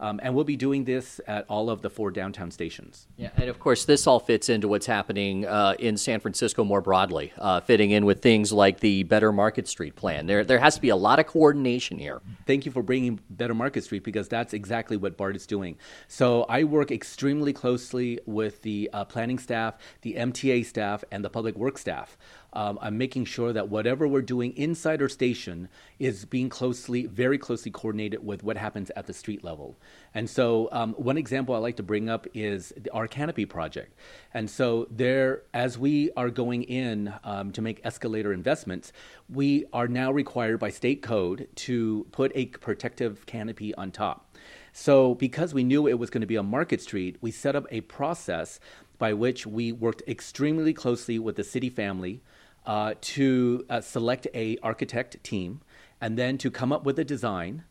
Um, 0.00 0.18
and 0.22 0.34
we'll 0.34 0.44
be 0.44 0.56
doing 0.56 0.84
this 0.84 1.20
at 1.26 1.46
all 1.48 1.70
of 1.70 1.80
the 1.80 1.88
four 1.88 2.10
downtown 2.10 2.50
stations. 2.50 3.06
Yeah, 3.16 3.30
and 3.36 3.48
of 3.48 3.60
course, 3.60 3.84
this 3.84 4.06
all 4.06 4.18
fits 4.18 4.48
into 4.48 4.66
what's 4.66 4.86
happening 4.86 5.46
uh, 5.46 5.74
in 5.78 5.96
San 5.96 6.20
Francisco 6.20 6.64
more 6.64 6.80
broadly, 6.80 7.32
uh, 7.38 7.60
fitting 7.60 7.92
in 7.92 8.04
with 8.04 8.20
things 8.20 8.52
like 8.52 8.80
the 8.80 9.04
Better 9.04 9.30
Market 9.30 9.68
Street 9.68 9.94
plan. 9.94 10.26
There, 10.26 10.44
there 10.44 10.58
has 10.58 10.74
to 10.74 10.80
be 10.80 10.88
a 10.88 10.96
lot 10.96 11.20
of 11.20 11.26
coordination 11.26 11.98
here. 11.98 12.20
Thank 12.46 12.66
you 12.66 12.72
for 12.72 12.82
bringing 12.82 13.20
Better 13.30 13.54
Market 13.54 13.84
Street 13.84 14.02
because 14.02 14.28
that's 14.28 14.52
exactly 14.52 14.96
what 14.96 15.16
BART 15.16 15.36
is 15.36 15.46
doing. 15.46 15.78
So 16.08 16.42
I 16.48 16.64
work 16.64 16.90
extremely 16.90 17.52
closely 17.52 18.18
with 18.26 18.62
the 18.62 18.90
uh, 18.92 19.04
planning 19.04 19.38
staff, 19.38 19.78
the 20.02 20.14
MTA 20.14 20.66
staff, 20.66 21.04
and 21.12 21.24
the 21.24 21.30
public 21.30 21.56
works 21.56 21.80
staff 21.80 22.18
um, 22.54 22.78
I'm 22.80 22.96
making 22.96 23.26
sure 23.26 23.52
that 23.52 23.68
whatever 23.68 24.08
we're 24.08 24.22
doing 24.22 24.56
inside 24.56 25.02
our 25.02 25.08
station 25.08 25.68
is 25.98 26.24
being 26.24 26.48
closely, 26.48 27.06
very 27.06 27.36
closely 27.36 27.70
coordinated 27.70 28.24
with 28.24 28.42
what 28.42 28.56
happens 28.56 28.90
at 28.96 29.06
the 29.06 29.12
street 29.12 29.44
level. 29.44 29.76
And 30.14 30.30
so, 30.30 30.68
um, 30.72 30.94
one 30.94 31.18
example 31.18 31.54
I 31.54 31.58
like 31.58 31.76
to 31.76 31.82
bring 31.82 32.08
up 32.08 32.26
is 32.32 32.72
our 32.92 33.08
canopy 33.08 33.44
project. 33.44 33.94
And 34.32 34.48
so, 34.48 34.86
there, 34.90 35.42
as 35.52 35.76
we 35.76 36.10
are 36.16 36.30
going 36.30 36.62
in 36.62 37.12
um, 37.24 37.50
to 37.52 37.62
make 37.62 37.80
escalator 37.84 38.32
investments, 38.32 38.92
we 39.28 39.66
are 39.72 39.88
now 39.88 40.12
required 40.12 40.60
by 40.60 40.70
state 40.70 41.02
code 41.02 41.48
to 41.56 42.06
put 42.12 42.32
a 42.34 42.46
protective 42.46 43.26
canopy 43.26 43.74
on 43.74 43.90
top. 43.90 44.36
So, 44.72 45.14
because 45.14 45.54
we 45.54 45.62
knew 45.62 45.86
it 45.86 45.98
was 45.98 46.10
going 46.10 46.22
to 46.22 46.26
be 46.26 46.36
on 46.36 46.46
Market 46.46 46.80
Street, 46.80 47.16
we 47.20 47.30
set 47.30 47.54
up 47.54 47.66
a 47.70 47.82
process 47.82 48.58
by 48.98 49.12
which 49.12 49.46
we 49.46 49.72
worked 49.72 50.02
extremely 50.08 50.72
closely 50.72 51.18
with 51.18 51.36
the 51.36 51.44
city 51.44 51.70
family, 51.70 52.20
uh, 52.66 52.94
to 53.00 53.64
uh, 53.68 53.80
select 53.80 54.26
a 54.34 54.58
architect 54.62 55.22
team 55.22 55.60
and 56.00 56.18
then 56.18 56.38
to 56.38 56.50
come 56.50 56.72
up 56.72 56.84
with 56.84 56.98
a 56.98 57.04
design. 57.04 57.64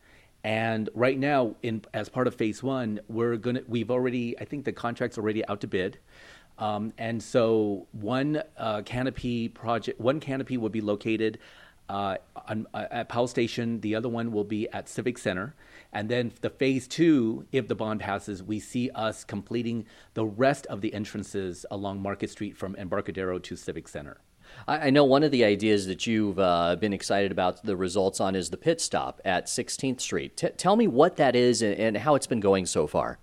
And 0.43 0.89
right 0.93 1.17
now, 1.17 1.55
in 1.63 1.83
as 1.93 2.09
part 2.09 2.27
of 2.27 2.35
phase 2.35 2.61
one, 2.61 2.99
we're 3.07 3.37
gonna 3.37 3.61
we've 3.67 3.89
already 3.89 4.37
I 4.39 4.45
think 4.45 4.65
the 4.65 4.73
contract's 4.73 5.17
already 5.17 5.45
out 5.47 5.61
to 5.61 5.67
bid. 5.67 5.99
Um, 6.57 6.93
and 6.97 7.21
so 7.23 7.87
one 7.91 8.43
uh, 8.57 8.83
canopy 8.83 9.49
project, 9.49 9.99
one 9.99 10.19
canopy 10.19 10.57
will 10.57 10.69
be 10.69 10.81
located 10.81 11.39
uh, 11.89 12.17
on, 12.47 12.67
uh, 12.73 12.85
at 12.91 13.09
Powell 13.09 13.27
Station. 13.27 13.79
The 13.81 13.95
other 13.95 14.09
one 14.09 14.31
will 14.31 14.43
be 14.43 14.69
at 14.69 14.87
Civic 14.87 15.17
Center. 15.17 15.55
And 15.91 16.09
then 16.09 16.31
the 16.41 16.49
phase 16.49 16.87
two, 16.87 17.45
if 17.51 17.67
the 17.67 17.75
bond 17.75 18.01
passes, 18.01 18.43
we 18.43 18.59
see 18.59 18.89
us 18.91 19.23
completing 19.23 19.85
the 20.13 20.25
rest 20.25 20.65
of 20.67 20.81
the 20.81 20.93
entrances 20.93 21.65
along 21.71 22.01
Market 22.01 22.29
Street 22.29 22.55
from 22.55 22.75
Embarcadero 22.75 23.39
to 23.39 23.55
Civic 23.55 23.87
Center. 23.87 24.17
I 24.67 24.89
know 24.89 25.03
one 25.03 25.23
of 25.23 25.31
the 25.31 25.43
ideas 25.43 25.87
that 25.87 26.07
you've 26.07 26.39
uh, 26.39 26.75
been 26.77 26.93
excited 26.93 27.31
about 27.31 27.63
the 27.63 27.75
results 27.75 28.21
on 28.21 28.35
is 28.35 28.49
the 28.49 28.57
pit 28.57 28.79
stop 28.79 29.19
at 29.25 29.47
16th 29.47 29.99
Street. 29.99 30.37
T- 30.37 30.49
tell 30.49 30.75
me 30.75 30.87
what 30.87 31.17
that 31.17 31.35
is 31.35 31.61
and, 31.61 31.77
and, 31.77 31.97
how 31.97 32.15
it's 32.15 32.27
been 32.27 32.39
going 32.39 32.65
so 32.65 32.87
far. 32.87 33.19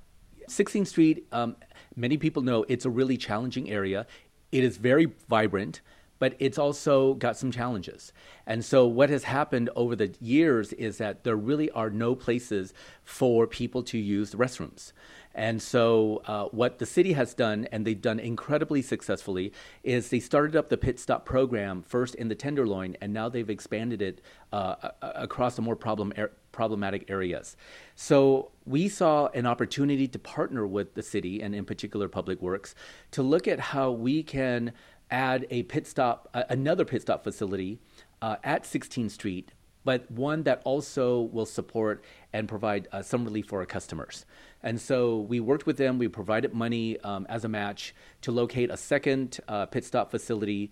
16th 0.48 0.88
Street, 0.88 1.26
um, 1.32 1.56
many 1.96 2.16
people 2.16 2.42
know 2.42 2.64
it's 2.68 2.84
a 2.84 2.90
really 2.90 3.16
challenging 3.16 3.70
area. 3.70 4.06
It 4.52 4.64
is 4.64 4.76
very 4.76 5.12
vibrant 5.28 5.80
but 6.20 6.36
it's 6.38 6.58
also 6.58 7.14
got 7.14 7.36
some 7.36 7.50
challenges. 7.50 8.12
And 8.46 8.64
so, 8.64 8.86
what 8.86 9.10
has 9.10 9.24
happened 9.24 9.70
over 9.74 9.96
the 9.96 10.14
years 10.20 10.72
is 10.74 10.98
that 10.98 11.24
there 11.24 11.34
really 11.34 11.70
are 11.72 11.90
no 11.90 12.14
places 12.14 12.72
for 13.02 13.48
people 13.48 13.82
to 13.84 13.98
use 13.98 14.30
the 14.30 14.36
restrooms. 14.36 14.92
And 15.34 15.62
so, 15.62 16.22
uh, 16.26 16.44
what 16.46 16.78
the 16.78 16.86
city 16.86 17.14
has 17.14 17.34
done, 17.34 17.66
and 17.72 17.86
they've 17.86 18.00
done 18.00 18.18
incredibly 18.18 18.82
successfully, 18.82 19.52
is 19.82 20.10
they 20.10 20.20
started 20.20 20.56
up 20.56 20.68
the 20.68 20.76
pit 20.76 20.98
stop 20.98 21.24
program 21.24 21.82
first 21.82 22.14
in 22.16 22.28
the 22.28 22.34
Tenderloin, 22.34 22.96
and 23.00 23.12
now 23.12 23.28
they've 23.28 23.48
expanded 23.48 24.02
it 24.02 24.20
uh, 24.52 24.90
across 25.00 25.56
the 25.56 25.62
more 25.62 25.76
problem 25.76 26.12
er- 26.18 26.32
problematic 26.52 27.08
areas. 27.08 27.56
So, 27.94 28.50
we 28.66 28.88
saw 28.88 29.28
an 29.28 29.46
opportunity 29.46 30.06
to 30.08 30.18
partner 30.18 30.66
with 30.66 30.94
the 30.94 31.02
city, 31.02 31.40
and 31.40 31.54
in 31.54 31.64
particular, 31.64 32.08
Public 32.08 32.42
Works, 32.42 32.74
to 33.12 33.22
look 33.22 33.48
at 33.48 33.60
how 33.60 33.92
we 33.92 34.22
can 34.22 34.72
add 35.10 35.46
a 35.50 35.62
pit 35.64 35.86
stop, 35.86 36.28
uh, 36.34 36.44
another 36.48 36.84
pit 36.84 37.02
stop 37.02 37.24
facility 37.24 37.78
uh, 38.22 38.36
at 38.44 38.64
16th 38.64 39.10
Street, 39.10 39.52
but 39.84 40.10
one 40.10 40.42
that 40.44 40.60
also 40.64 41.20
will 41.20 41.46
support 41.46 42.04
and 42.32 42.48
provide 42.48 42.88
uh, 42.92 43.02
some 43.02 43.24
relief 43.24 43.46
for 43.46 43.60
our 43.60 43.66
customers. 43.66 44.26
And 44.62 44.80
so 44.80 45.20
we 45.20 45.40
worked 45.40 45.66
with 45.66 45.78
them. 45.78 45.98
We 45.98 46.08
provided 46.08 46.52
money 46.52 47.00
um, 47.00 47.26
as 47.28 47.44
a 47.44 47.48
match 47.48 47.94
to 48.22 48.32
locate 48.32 48.70
a 48.70 48.76
second 48.76 49.40
uh, 49.48 49.66
pit 49.66 49.84
stop 49.84 50.10
facility 50.10 50.70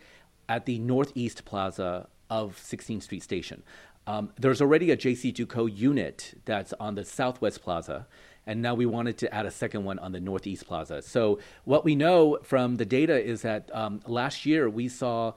at 0.49 0.67
the 0.67 0.79
Northeast 0.79 1.45
Plaza 1.45 2.09
of 2.31 2.57
16th 2.57 3.03
Street 3.05 3.23
Station. 3.23 3.63
Um, 4.07 4.31
there's 4.39 4.63
already 4.63 4.91
a 4.91 4.97
JCDecaux 4.97 5.77
unit 5.77 6.41
that's 6.47 6.73
on 6.81 6.95
the 6.95 7.05
Southwest 7.05 7.63
Plaza 7.63 8.07
and 8.49 8.63
now 8.63 8.75
we 8.75 8.87
wanted 8.87 9.19
to 9.19 9.33
add 9.33 9.45
a 9.45 9.51
second 9.51 9.85
one 9.85 9.99
on 9.99 10.11
the 10.11 10.21
Northeast 10.21 10.67
Plaza. 10.67 11.03
So 11.03 11.39
what 11.65 11.85
we 11.85 11.95
know 11.95 12.39
from 12.43 12.77
the 12.77 12.87
data 12.87 13.23
is 13.23 13.43
that 13.43 13.71
um, 13.73 14.01
last 14.07 14.45
year 14.45 14.69
we 14.69 14.89
saw. 14.89 15.35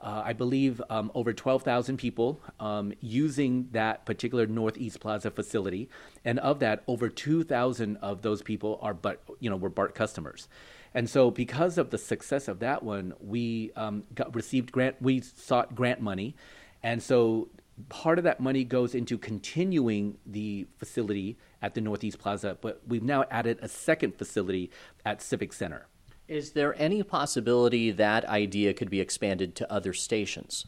Uh, 0.00 0.22
I 0.22 0.34
believe 0.34 0.82
um, 0.90 1.10
over 1.14 1.32
12,000 1.32 1.96
people 1.96 2.38
um, 2.60 2.92
using 3.00 3.68
that 3.72 4.04
particular 4.04 4.46
Northeast 4.46 5.00
Plaza 5.00 5.30
facility, 5.30 5.88
and 6.26 6.38
of 6.40 6.58
that, 6.58 6.82
over 6.86 7.08
2,000 7.08 7.96
of 8.02 8.20
those 8.20 8.42
people 8.42 8.78
are, 8.82 8.92
but 8.92 9.22
you 9.40 9.48
know, 9.48 9.56
were 9.56 9.70
BART 9.70 9.94
customers. 9.94 10.46
And 10.92 11.08
so, 11.08 11.30
because 11.30 11.78
of 11.78 11.88
the 11.88 11.96
success 11.96 12.48
of 12.48 12.58
that 12.58 12.82
one, 12.82 13.14
we 13.18 13.72
um, 13.76 14.04
got 14.14 14.34
received 14.34 14.72
grant. 14.72 14.96
We 15.00 15.22
sought 15.22 15.74
grant 15.74 16.02
money, 16.02 16.36
and 16.82 17.02
so 17.02 17.48
part 17.88 18.18
of 18.18 18.24
that 18.24 18.40
money 18.40 18.64
goes 18.64 18.94
into 18.94 19.18
continuing 19.18 20.18
the 20.26 20.66
facility 20.76 21.36
at 21.64 21.72
the 21.72 21.80
Northeast 21.80 22.18
Plaza, 22.18 22.58
but 22.60 22.82
we've 22.86 23.02
now 23.02 23.24
added 23.30 23.58
a 23.62 23.68
second 23.68 24.18
facility 24.18 24.70
at 25.06 25.22
Civic 25.22 25.50
Center. 25.50 25.86
Is 26.28 26.52
there 26.52 26.78
any 26.78 27.02
possibility 27.02 27.90
that 27.90 28.26
idea 28.26 28.74
could 28.74 28.90
be 28.90 29.00
expanded 29.00 29.54
to 29.56 29.72
other 29.72 29.94
stations? 29.94 30.66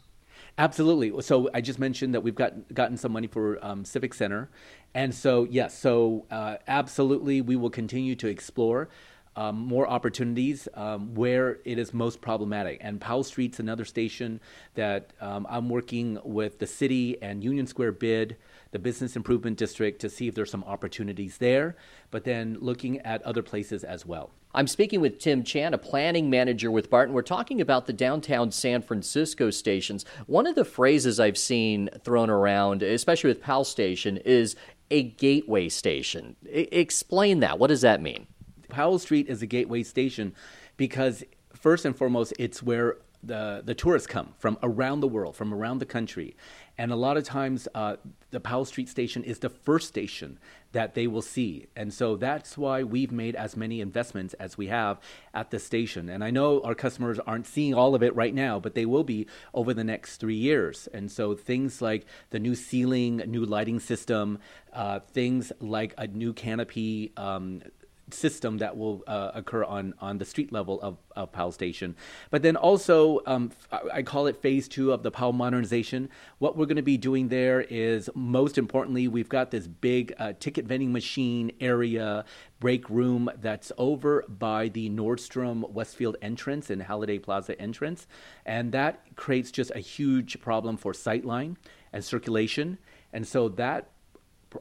Absolutely. 0.57 1.21
So 1.21 1.51
I 1.53 1.61
just 1.61 1.79
mentioned 1.79 2.15
that 2.15 2.23
we've 2.23 2.35
got 2.35 2.73
gotten 2.73 2.97
some 2.97 3.13
money 3.13 3.27
for 3.27 3.63
um, 3.63 3.85
Civic 3.85 4.15
Center, 4.15 4.49
and 4.95 5.15
so 5.15 5.47
yes, 5.51 5.79
so 5.79 6.25
uh, 6.31 6.57
absolutely 6.67 7.43
we 7.43 7.57
will 7.57 7.69
continue 7.69 8.15
to 8.17 8.27
explore 8.27 8.89
um, 9.37 9.57
more 9.57 9.89
opportunities 9.89 10.67
um, 10.75 11.15
where 11.15 11.59
it 11.65 11.79
is 11.79 11.93
most 11.95 12.21
problematic. 12.21 12.79
And 12.81 13.01
Powell 13.01 13.23
Street's 13.23 13.61
another 13.61 13.85
station 13.85 14.41
that 14.75 15.13
um, 15.21 15.47
I'm 15.49 15.69
working 15.69 16.19
with 16.25 16.59
the 16.59 16.67
city 16.67 17.21
and 17.23 17.45
Union 17.45 17.67
Square 17.67 17.93
BID, 17.93 18.37
the 18.73 18.79
Business 18.79 19.15
Improvement 19.15 19.59
District, 19.59 20.01
to 20.01 20.11
see 20.11 20.27
if 20.27 20.35
there's 20.35 20.51
some 20.51 20.65
opportunities 20.65 21.39
there, 21.39 21.77
but 22.11 22.25
then 22.25 22.57
looking 22.61 22.99
at 23.01 23.23
other 23.23 23.43
places 23.43 23.85
as 23.85 24.07
well. 24.07 24.31
I'm 24.55 24.67
speaking 24.67 25.03
with 25.03 25.19
Tim 25.19 25.45
Chan, 25.45 25.75
a 25.75 25.79
planning 25.79 26.31
manager 26.31 26.71
with 26.71 26.89
Barton. 26.89 27.15
We're 27.15 27.21
talking 27.21 27.61
about 27.61 27.87
the 27.87 27.93
downtown 27.93 28.51
San 28.51 28.81
Francisco 28.81 29.51
stations. 29.51 30.07
One 30.27 30.47
of 30.47 30.55
the 30.55 30.65
phrases 30.65 31.21
I've 31.21 31.37
seen 31.37 31.91
thrown 32.03 32.31
around, 32.31 32.83
especially 32.83 33.29
with 33.29 33.43
Powell 33.43 33.65
Station, 33.65 34.17
is 34.17 34.57
a 34.91 35.03
gateway 35.03 35.69
station. 35.69 36.37
I- 36.47 36.69
explain 36.73 37.41
that. 37.41 37.59
What 37.59 37.67
does 37.67 37.83
that 37.83 38.01
mean? 38.01 38.29
Powell 38.69 38.99
Street 38.99 39.29
is 39.29 39.43
a 39.43 39.47
gateway 39.47 39.83
station 39.83 40.35
because 40.77 41.25
first 41.55 41.85
and 41.85 41.97
foremost, 41.97 42.33
it's 42.39 42.63
where 42.63 42.99
the 43.23 43.63
the 43.65 43.75
tourists 43.75 44.07
come 44.07 44.35
from 44.39 44.59
around 44.63 45.01
the 45.01 45.09
world, 45.09 45.35
from 45.35 45.53
around 45.53 45.79
the 45.79 45.87
country, 45.87 46.37
and 46.79 46.93
a 46.93 46.97
lot 46.97 47.17
of 47.17 47.25
times 47.25 47.67
uh, 47.75 47.97
the 48.31 48.41
Powell 48.41 48.65
Street 48.65 48.89
station 48.89 49.25
is 49.25 49.41
the 49.41 49.49
first 49.49 49.89
station 49.89 50.39
that 50.73 50.95
they 50.95 51.07
will 51.07 51.23
see, 51.23 51.67
and 51.75 51.93
so 51.93 52.17
that's 52.17 52.57
why 52.59 52.83
we've 52.83 53.11
made 53.11 53.35
as 53.35 53.57
many 53.57 53.81
investments 53.81 54.35
as 54.35 54.59
we 54.59 54.67
have 54.67 55.01
at 55.33 55.51
the 55.51 55.59
station. 55.59 56.09
And 56.09 56.23
I 56.23 56.31
know 56.31 56.61
our 56.61 56.75
customers 56.75 57.19
aren't 57.27 57.47
seeing 57.47 57.75
all 57.75 57.95
of 57.95 58.03
it 58.03 58.15
right 58.15 58.35
now, 58.35 58.61
but 58.61 58.75
they 58.75 58.87
will 58.87 59.05
be 59.05 59.27
over 59.55 59.73
the 59.73 59.85
next 59.85 60.19
three 60.19 60.37
years. 60.37 60.87
And 60.93 61.11
so 61.11 61.35
things 61.35 61.81
like 61.81 62.05
the 62.31 62.39
new 62.39 62.55
ceiling, 62.55 63.17
new 63.27 63.45
lighting 63.45 63.81
system, 63.81 64.39
uh, 64.73 65.01
things 65.01 65.53
like 65.61 65.95
a 65.97 66.07
new 66.07 66.33
canopy. 66.33 67.13
Um, 67.17 67.63
system 68.11 68.59
that 68.59 68.77
will 68.77 69.03
uh, 69.07 69.33
occur 69.35 69.65
on, 69.65 69.95
on 70.01 70.19
the 70.19 70.25
street 70.25 70.53
level 70.53 70.81
of, 70.81 70.97
of 71.17 71.33
Powell 71.33 71.53
Station. 71.53 71.97
But 72.31 72.43
then 72.43 72.57
also, 72.57 73.21
um, 73.27 73.51
I 73.93 74.03
call 74.03 74.27
it 74.27 74.41
phase 74.41 74.69
two 74.69 74.93
of 74.93 75.03
the 75.03 75.11
Powell 75.11 75.33
modernization. 75.33 76.09
What 76.39 76.57
we're 76.57 76.67
going 76.67 76.77
to 76.77 76.83
be 76.83 76.97
doing 76.97 77.29
there 77.29 77.63
is, 77.63 78.09
most 78.15 78.59
importantly, 78.59 79.09
we've 79.09 79.29
got 79.29 79.51
this 79.51 79.67
big 79.67 80.15
uh, 80.19 80.35
ticket 80.39 80.67
vending 80.67 80.93
machine 80.93 81.53
area, 81.61 82.25
break 82.61 82.89
room 82.89 83.31
that's 83.41 83.73
over 83.77 84.25
by 84.29 84.69
the 84.69 84.89
Nordstrom 84.89 85.69
Westfield 85.71 86.17
entrance 86.23 86.71
and 86.71 86.83
Hallidie 86.83 87.23
Plaza 87.23 87.61
entrance. 87.61 88.07
And 88.45 88.73
that 88.73 89.17
creates 89.17 89.51
just 89.51 89.73
a 89.75 89.81
huge 89.81 90.41
problem 90.41 90.77
for 90.77 90.93
sightline 90.93 91.57
and 91.93 92.05
circulation. 92.05 92.79
And 93.13 93.27
so 93.27 93.49
that 93.51 93.91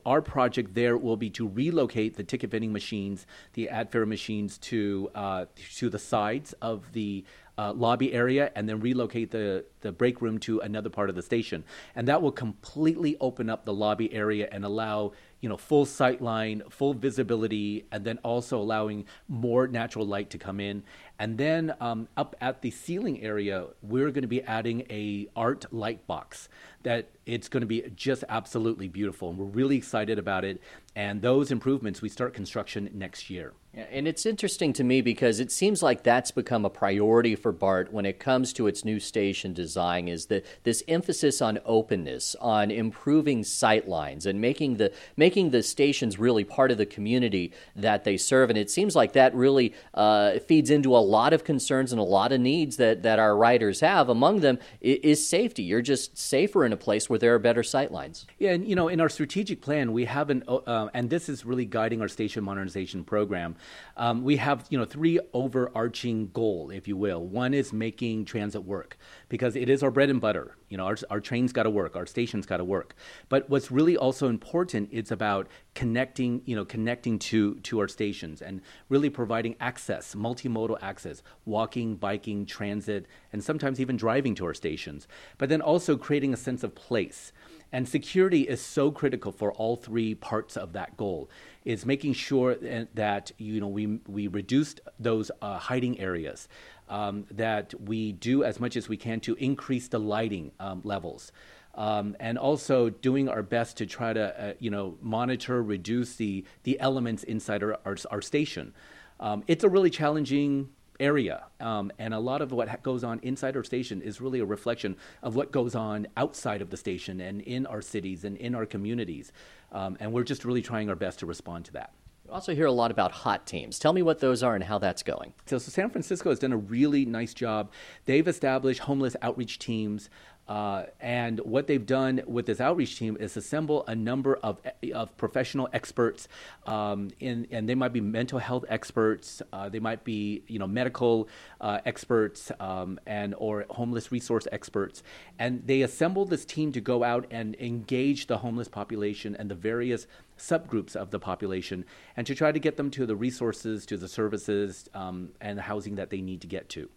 our 0.06 0.22
project 0.22 0.74
there 0.74 0.98
will 0.98 1.18
be 1.18 1.30
to 1.32 1.48
relocate 1.48 2.16
the 2.16 2.24
ticket 2.24 2.52
vending 2.52 2.74
machines, 2.74 3.25
the 3.54 3.70
ad 3.70 3.92
fare 3.92 4.06
machines 4.06 4.58
to 4.60 5.10
uh, 5.16 5.46
to 5.75 5.90
the 5.90 6.00
sides 6.00 6.54
of 6.62 6.92
the 6.94 7.24
uh, 7.58 7.74
lobby 7.74 8.14
area 8.14 8.52
and 8.56 8.68
then 8.68 8.80
relocate 8.80 9.32
the, 9.32 9.64
the 9.82 9.92
break 9.92 10.22
room 10.22 10.38
to 10.40 10.60
another 10.60 10.90
part 10.90 11.10
of 11.10 11.16
the 11.16 11.22
station. 11.22 11.64
And 11.96 12.08
that 12.08 12.22
will 12.22 12.32
completely 12.32 13.18
open 13.22 13.50
up 13.50 13.66
the 13.66 13.74
lobby 13.74 14.14
area 14.14 14.50
and 14.52 14.66
allow 14.66 15.14
you 15.42 15.50
know 15.50 15.58
full 15.58 15.86
sight 15.86 16.22
line, 16.22 16.64
full 16.70 16.94
visibility, 16.94 17.86
and 17.92 18.04
then 18.04 18.18
also 18.24 18.60
allowing 18.60 19.06
more 19.28 19.68
natural 19.68 20.06
light 20.06 20.30
to 20.32 20.38
come 20.38 20.60
in. 20.60 20.84
And 21.20 21.38
then 21.38 21.74
um, 21.80 22.08
up 22.18 22.36
at 22.42 22.62
the 22.62 22.72
ceiling 22.72 23.22
area, 23.22 23.68
we're 23.82 24.12
going 24.12 24.24
to 24.24 24.28
be 24.28 24.42
adding 24.42 24.82
a 24.90 25.28
art 25.36 25.72
light 25.72 26.06
box 26.08 26.50
that 26.84 27.10
it's 27.25 27.50
going 27.50 27.62
to 27.62 27.67
be 27.67 27.84
just 27.96 28.24
absolutely 28.29 28.88
beautiful, 28.88 29.29
and 29.29 29.38
we're 29.38 29.46
really 29.46 29.77
excited 29.77 30.20
about 30.20 30.46
it. 30.46 30.62
And 30.96 31.22
those 31.22 31.51
improvements, 31.51 32.01
we 32.01 32.10
start 32.10 32.34
construction 32.34 32.89
next 32.94 33.29
year. 33.29 33.53
And 33.91 34.08
it's 34.08 34.25
interesting 34.25 34.72
to 34.74 34.86
me 34.86 35.01
because 35.01 35.41
it 35.41 35.51
seems 35.51 35.84
like 35.84 36.03
that's 36.03 36.32
become 36.32 36.63
a 36.63 36.70
priority 36.70 37.36
for 37.36 37.51
BART 37.51 37.91
when 37.91 38.05
it 38.05 38.20
comes 38.20 38.53
to 38.53 38.67
its 38.67 38.86
new 38.86 39.01
station 39.01 39.51
design 39.51 40.08
is 40.08 40.27
that 40.27 40.46
this 40.63 40.82
emphasis 40.88 41.41
on 41.41 41.60
openness, 41.65 42.38
on 42.39 42.72
improving 42.72 43.44
sight 43.44 43.89
lines 43.89 44.25
and 44.25 44.39
making 44.39 44.77
the 44.77 44.94
making 45.17 45.50
the 45.50 45.62
stations 45.62 46.17
really 46.17 46.46
part 46.46 46.72
of 46.72 46.77
the 46.77 46.86
community 46.86 47.51
that 47.75 48.05
they 48.05 48.15
serve. 48.15 48.50
And 48.50 48.58
it 48.58 48.72
seems 48.72 48.96
like 48.96 49.12
that 49.12 49.36
really 49.36 49.74
uh, 49.94 50.39
feeds 50.39 50.70
into 50.70 50.96
a 50.96 51.00
lot 51.00 51.34
of 51.34 51.44
concerns 51.44 51.91
and 51.91 52.00
a 52.00 52.03
lot 52.03 52.32
of 52.32 52.39
needs 52.39 52.77
that, 52.77 53.03
that 53.03 53.20
our 53.20 53.36
riders 53.36 53.82
have. 53.82 54.08
Among 54.08 54.39
them 54.39 54.58
is 54.79 55.27
safety. 55.27 55.63
You're 55.63 55.82
just 55.82 56.17
safer 56.17 56.63
in 56.63 56.72
a 56.72 56.77
place 56.77 57.10
where 57.10 57.15
there 57.18 57.34
are 57.36 57.40
better 57.40 57.64
sight 57.64 57.92
lines. 57.92 58.26
Yeah, 58.40 58.52
and 58.52 58.68
you 58.68 58.76
know, 58.76 58.88
in 58.88 59.00
our 59.00 59.10
strategic 59.10 59.62
plan, 59.62 59.94
we 59.94 60.06
have 60.06 60.30
an, 60.30 60.44
uh, 60.48 60.88
and 60.94 61.10
this 61.10 61.30
is 61.30 61.46
really 61.46 61.66
guiding 61.66 62.02
our 62.02 62.08
station 62.08 62.44
modernization 62.44 63.04
program. 63.04 63.56
Um, 63.98 64.24
we 64.24 64.38
have 64.38 64.66
you 64.70 64.78
know 64.78 64.86
three 64.86 65.20
overarching 65.34 66.30
goal, 66.32 66.72
if 66.72 66.88
you 66.88 66.98
will. 66.98 67.26
One 67.26 67.54
is 67.54 67.74
making 67.74 68.26
transit 68.26 68.64
work 68.64 68.98
because 69.30 69.56
it 69.56 69.70
is 69.70 69.84
our 69.84 69.92
bread 69.92 70.10
and 70.10 70.22
butter. 70.22 70.56
You 70.70 70.78
know, 70.78 70.86
our, 70.86 70.98
our 71.10 71.20
trains 71.20 71.54
got 71.54 71.64
to 71.64 71.70
work, 71.70 71.96
our 71.96 72.06
stations 72.06 72.46
got 72.46 72.58
to 72.58 72.64
work. 72.64 72.96
But 73.30 73.50
what's 73.50 73.72
really 73.72 73.98
also 73.98 74.28
important 74.28 74.90
is 74.92 75.12
about 75.12 75.48
connecting, 75.74 76.42
you 76.46 76.56
know, 76.56 76.66
connecting 76.66 77.20
to 77.20 77.56
to 77.56 77.80
our 77.80 77.88
stations 77.88 78.42
and 78.42 78.62
really 78.90 79.10
providing 79.10 79.56
access, 79.60 80.16
multimodal 80.16 80.78
access, 80.82 81.22
walking, 81.46 81.96
biking, 81.96 82.46
transit, 82.46 83.06
and 83.32 83.44
sometimes 83.44 83.80
even 83.80 83.98
driving 83.98 84.36
to 84.36 84.46
our 84.46 84.54
stations. 84.54 85.08
But 85.38 85.50
then 85.50 85.62
also 85.62 85.98
creating 85.98 86.34
a 86.34 86.38
sense 86.38 86.64
of 86.64 86.76
place. 86.76 87.32
And 87.72 87.88
security 87.90 88.42
is 88.42 88.62
so 88.62 88.90
critical 88.92 89.32
for 89.32 89.52
all 89.52 89.76
three 89.76 90.16
parts 90.16 90.56
of 90.56 90.74
that 90.74 90.96
goal. 90.98 91.30
Is 91.66 91.86
making 91.86 92.14
sure 92.14 92.56
that 92.56 93.32
you 93.38 93.60
know 93.60 93.68
we 93.68 94.00
we 94.08 94.28
reduced 94.28 94.82
those 95.00 95.32
uh, 95.42 95.58
hiding 95.58 96.00
areas, 96.00 96.48
um, 96.89 97.25
that 97.32 97.74
we 97.80 98.12
do 98.12 98.44
as 98.44 98.60
much 98.60 98.75
as 98.75 98.88
we 98.89 98.98
can 98.98 99.20
to 99.22 99.36
increase 99.36 99.88
the 99.88 100.00
lighting 100.00 100.51
um, 100.60 100.82
levels. 100.84 101.32
Um, 101.75 102.15
and 102.22 102.38
also 102.38 102.89
doing 102.89 103.27
our 103.27 103.44
best 103.44 103.77
to 103.77 103.86
try 103.86 104.13
to 104.13 104.42
uh, 104.42 104.54
you 104.60 104.72
know 104.72 104.98
monitor, 105.01 105.62
reduce 105.62 106.15
the 106.15 106.46
the 106.63 106.80
elements 106.80 107.24
inside 107.24 107.63
our 107.63 107.77
our, 107.86 107.98
our 108.12 108.22
station. 108.22 108.74
Um, 109.20 109.44
it's 109.48 109.63
a 109.63 109.70
really 109.70 109.89
challenging 109.89 110.70
area. 111.00 111.44
Um, 111.60 111.92
and 112.00 112.13
a 112.13 112.20
lot 112.20 112.42
of 112.42 112.51
what 112.51 112.82
goes 112.84 113.04
on 113.04 113.20
inside 113.20 113.56
our 113.56 113.63
station 113.63 114.01
is 114.01 114.22
really 114.22 114.39
a 114.39 114.46
reflection 114.46 114.96
of 115.22 115.36
what 115.36 115.51
goes 115.51 115.75
on 115.75 116.08
outside 116.18 116.62
of 116.62 116.70
the 116.70 116.77
station 116.77 117.20
and 117.22 117.42
in 117.42 117.65
our 117.65 117.82
cities 117.82 118.24
and 118.24 118.38
in 118.38 118.56
our 118.56 118.65
communities. 118.65 119.32
Um, 119.72 119.98
and 120.00 120.13
we're 120.13 120.24
just 120.24 120.46
really 120.46 120.62
trying 120.62 120.89
our 120.89 120.96
best 120.96 121.20
to 121.20 121.25
respond 121.25 121.65
to 121.65 121.74
that. 121.74 121.92
We 122.25 122.32
also 122.32 122.55
hear 122.55 122.65
a 122.65 122.72
lot 122.72 122.89
about 122.89 123.12
hot 123.12 123.46
teams. 123.46 123.77
Tell 123.77 123.94
me 123.94 124.01
what 124.01 124.20
those 124.20 124.41
are 124.41 124.55
and 124.55 124.63
how 124.63 124.79
that's 124.79 125.03
going. 125.03 125.34
So, 125.46 125.60
so 125.60 125.70
San 125.70 125.91
Francisco 125.91 126.29
has 126.29 126.39
done 126.39 126.53
a 126.53 126.58
really 126.58 127.05
nice 127.05 127.36
job. 127.36 127.72
They've 128.05 128.27
established 128.27 128.79
homeless 128.82 129.15
outreach 129.22 129.60
teams 129.60 130.10
uh, 130.48 130.84
and 131.00 131.40
what 131.40 131.68
they've 131.68 131.86
done 131.86 132.22
with 132.28 132.46
this 132.46 132.62
outreach 132.62 132.98
team 133.00 133.18
is 133.20 133.36
assemble 133.36 133.84
a 133.88 133.96
number 133.96 134.36
of, 134.38 134.60
of 134.94 135.16
professional 135.18 135.68
experts, 135.74 136.28
um, 136.68 137.10
in, 137.20 137.48
and 137.52 137.68
they 137.68 137.75
might 137.75 137.94
be 137.94 138.02
mental 138.02 138.38
health 138.38 138.64
experts, 138.70 139.42
uh, 139.52 139.70
they 139.70 139.80
might 139.80 140.04
be 140.04 140.44
you 140.48 140.60
know 140.60 140.68
medical 140.68 141.28
uh, 141.62 141.80
experts, 141.86 142.52
um, 142.60 143.00
and 143.06 143.34
or 143.38 143.66
homeless 143.70 144.12
resource 144.12 144.48
experts, 144.52 145.02
and 145.40 145.66
they 145.66 145.82
assemble 145.82 146.25
this 146.25 146.46
team 146.46 146.72
to 146.72 146.82
go 146.82 147.04
out 147.04 147.25
and 147.32 147.56
engage 147.56 148.28
the 148.28 148.38
homeless 148.38 148.68
population 148.68 149.36
and 149.36 149.50
the 149.50 149.56
various 149.56 150.06
subgroups 150.38 150.96
of 150.96 151.12
the 151.12 151.20
population, 151.20 151.86
and 152.18 152.28
to 152.28 152.36
try 152.36 152.52
to 152.52 152.60
get 152.60 152.78
them 152.78 152.92
to 152.92 153.06
the 153.06 153.16
resources, 153.16 153.86
to 153.86 153.98
the 153.98 154.08
services, 154.08 154.90
um, 154.94 155.30
and 155.42 155.58
the 155.58 155.64
housing 155.64 155.96
that 155.96 156.10
they 156.10 156.22
need 156.22 156.42
to 156.42 156.48
get 156.48 156.70
to. 156.70 156.90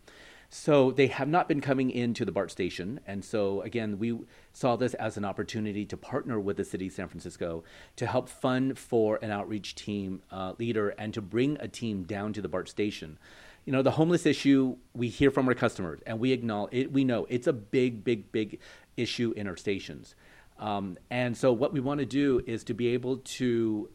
So 0.50 0.90
they 0.90 1.08
have 1.08 1.28
not 1.28 1.46
been 1.46 1.60
coming 1.60 1.90
into 1.90 2.24
the 2.24 2.32
BART 2.32 2.50
station. 2.50 3.00
And 3.06 3.22
so, 3.22 3.60
again, 3.62 3.98
we 3.98 4.18
saw 4.52 4.76
this 4.76 4.94
as 4.94 5.18
an 5.18 5.24
opportunity 5.24 5.84
to 5.84 5.96
partner 5.96 6.40
with 6.40 6.56
the 6.56 6.64
city 6.64 6.86
of 6.86 6.94
San 6.94 7.08
Francisco 7.08 7.64
to 7.96 8.06
help 8.06 8.30
fund 8.30 8.78
for 8.78 9.18
an 9.20 9.30
outreach 9.30 9.74
team 9.74 10.22
uh, 10.30 10.54
leader 10.58 10.90
and 10.90 11.12
to 11.12 11.20
bring 11.20 11.58
a 11.60 11.68
team 11.68 12.04
down 12.04 12.32
to 12.32 12.40
the 12.40 12.48
BART 12.48 12.68
station. 12.68 13.18
You 13.66 13.72
know, 13.72 13.82
the 13.82 13.90
homeless 13.90 14.24
issue, 14.24 14.78
we 14.94 15.08
hear 15.08 15.30
from 15.30 15.46
our 15.48 15.54
customers 15.54 16.00
and 16.06 16.18
we 16.18 16.32
acknowledge 16.32 16.72
it, 16.72 16.92
we 16.92 17.04
know 17.04 17.26
it's 17.28 17.46
a 17.46 17.52
big, 17.52 18.02
big, 18.02 18.32
big 18.32 18.58
issue 18.96 19.34
in 19.36 19.46
our 19.46 19.56
stations. 19.56 20.14
Um, 20.58 20.96
and 21.10 21.36
so, 21.36 21.52
what 21.52 21.74
we 21.74 21.80
want 21.80 22.00
to 22.00 22.06
do 22.06 22.40
is 22.46 22.64
to 22.64 22.74
be 22.74 22.88
able 22.88 23.18
to, 23.18 23.90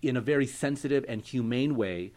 in 0.00 0.16
a 0.16 0.20
very 0.20 0.46
sensitive 0.46 1.04
and 1.08 1.22
humane 1.22 1.74
way, 1.74 2.12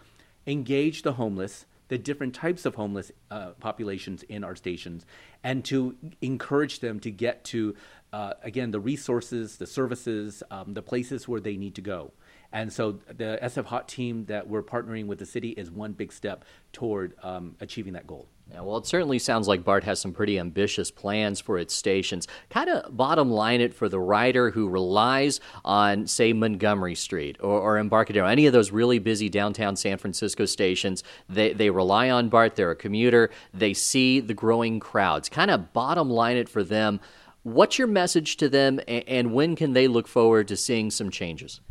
engage 0.45 1.01
the 1.01 1.13
homeless 1.13 1.65
the 1.91 1.97
different 1.97 2.33
types 2.33 2.65
of 2.65 2.75
homeless 2.75 3.11
uh, 3.31 3.49
populations 3.59 4.23
in 4.23 4.45
our 4.45 4.55
stations 4.55 5.05
and 5.43 5.65
to 5.65 5.93
encourage 6.21 6.79
them 6.79 7.01
to 7.01 7.11
get 7.11 7.43
to, 7.43 7.75
uh, 8.13 8.33
again, 8.43 8.71
the 8.71 8.79
resources, 8.79 9.57
the 9.57 9.67
services, 9.67 10.41
um, 10.51 10.73
the 10.73 10.81
places 10.81 11.27
where 11.27 11.41
they 11.41 11.57
need 11.57 11.75
to 11.75 11.81
go. 11.81 12.13
And 12.53 12.71
so 12.71 12.93
the 13.07 13.37
SF 13.43 13.65
Hot 13.65 13.89
team 13.89 14.23
that 14.27 14.47
we're 14.47 14.63
partnering 14.63 15.07
with 15.07 15.19
the 15.19 15.25
city 15.25 15.49
is 15.49 15.69
one 15.69 15.91
big 15.91 16.13
step 16.13 16.45
toward 16.71 17.13
um, 17.23 17.57
achieving 17.59 17.91
that 17.91 18.07
goal. 18.07 18.29
Yeah, 18.53 18.61
well, 18.61 18.77
it 18.77 18.85
certainly 18.85 19.17
sounds 19.17 19.47
like 19.47 19.63
BART 19.63 19.85
has 19.85 20.01
some 20.01 20.11
pretty 20.11 20.37
ambitious 20.37 20.91
plans 20.91 21.39
for 21.39 21.57
its 21.57 21.73
stations. 21.73 22.27
Kind 22.49 22.69
of 22.69 22.97
bottom 22.97 23.31
line 23.31 23.61
it 23.61 23.73
for 23.73 23.87
the 23.87 23.99
rider 23.99 24.51
who 24.51 24.67
relies 24.67 25.39
on, 25.63 26.05
say, 26.05 26.33
Montgomery 26.33 26.95
Street 26.95 27.37
or, 27.39 27.61
or 27.61 27.77
Embarcadero, 27.77 28.27
any 28.27 28.47
of 28.47 28.53
those 28.53 28.71
really 28.71 28.99
busy 28.99 29.29
downtown 29.29 29.77
San 29.77 29.97
Francisco 29.97 30.43
stations. 30.43 31.01
They, 31.29 31.53
they 31.53 31.69
rely 31.69 32.09
on 32.09 32.27
BART, 32.27 32.57
they're 32.57 32.71
a 32.71 32.75
commuter, 32.75 33.29
they 33.53 33.73
see 33.73 34.19
the 34.19 34.33
growing 34.33 34.81
crowds. 34.81 35.29
Kind 35.29 35.49
of 35.49 35.71
bottom 35.71 36.09
line 36.09 36.35
it 36.35 36.49
for 36.49 36.63
them. 36.63 36.99
What's 37.43 37.79
your 37.79 37.87
message 37.87 38.35
to 38.37 38.49
them, 38.49 38.81
and, 38.85 39.07
and 39.07 39.33
when 39.33 39.55
can 39.55 39.71
they 39.71 39.87
look 39.87 40.09
forward 40.09 40.49
to 40.49 40.57
seeing 40.57 40.91
some 40.91 41.09
changes? 41.09 41.61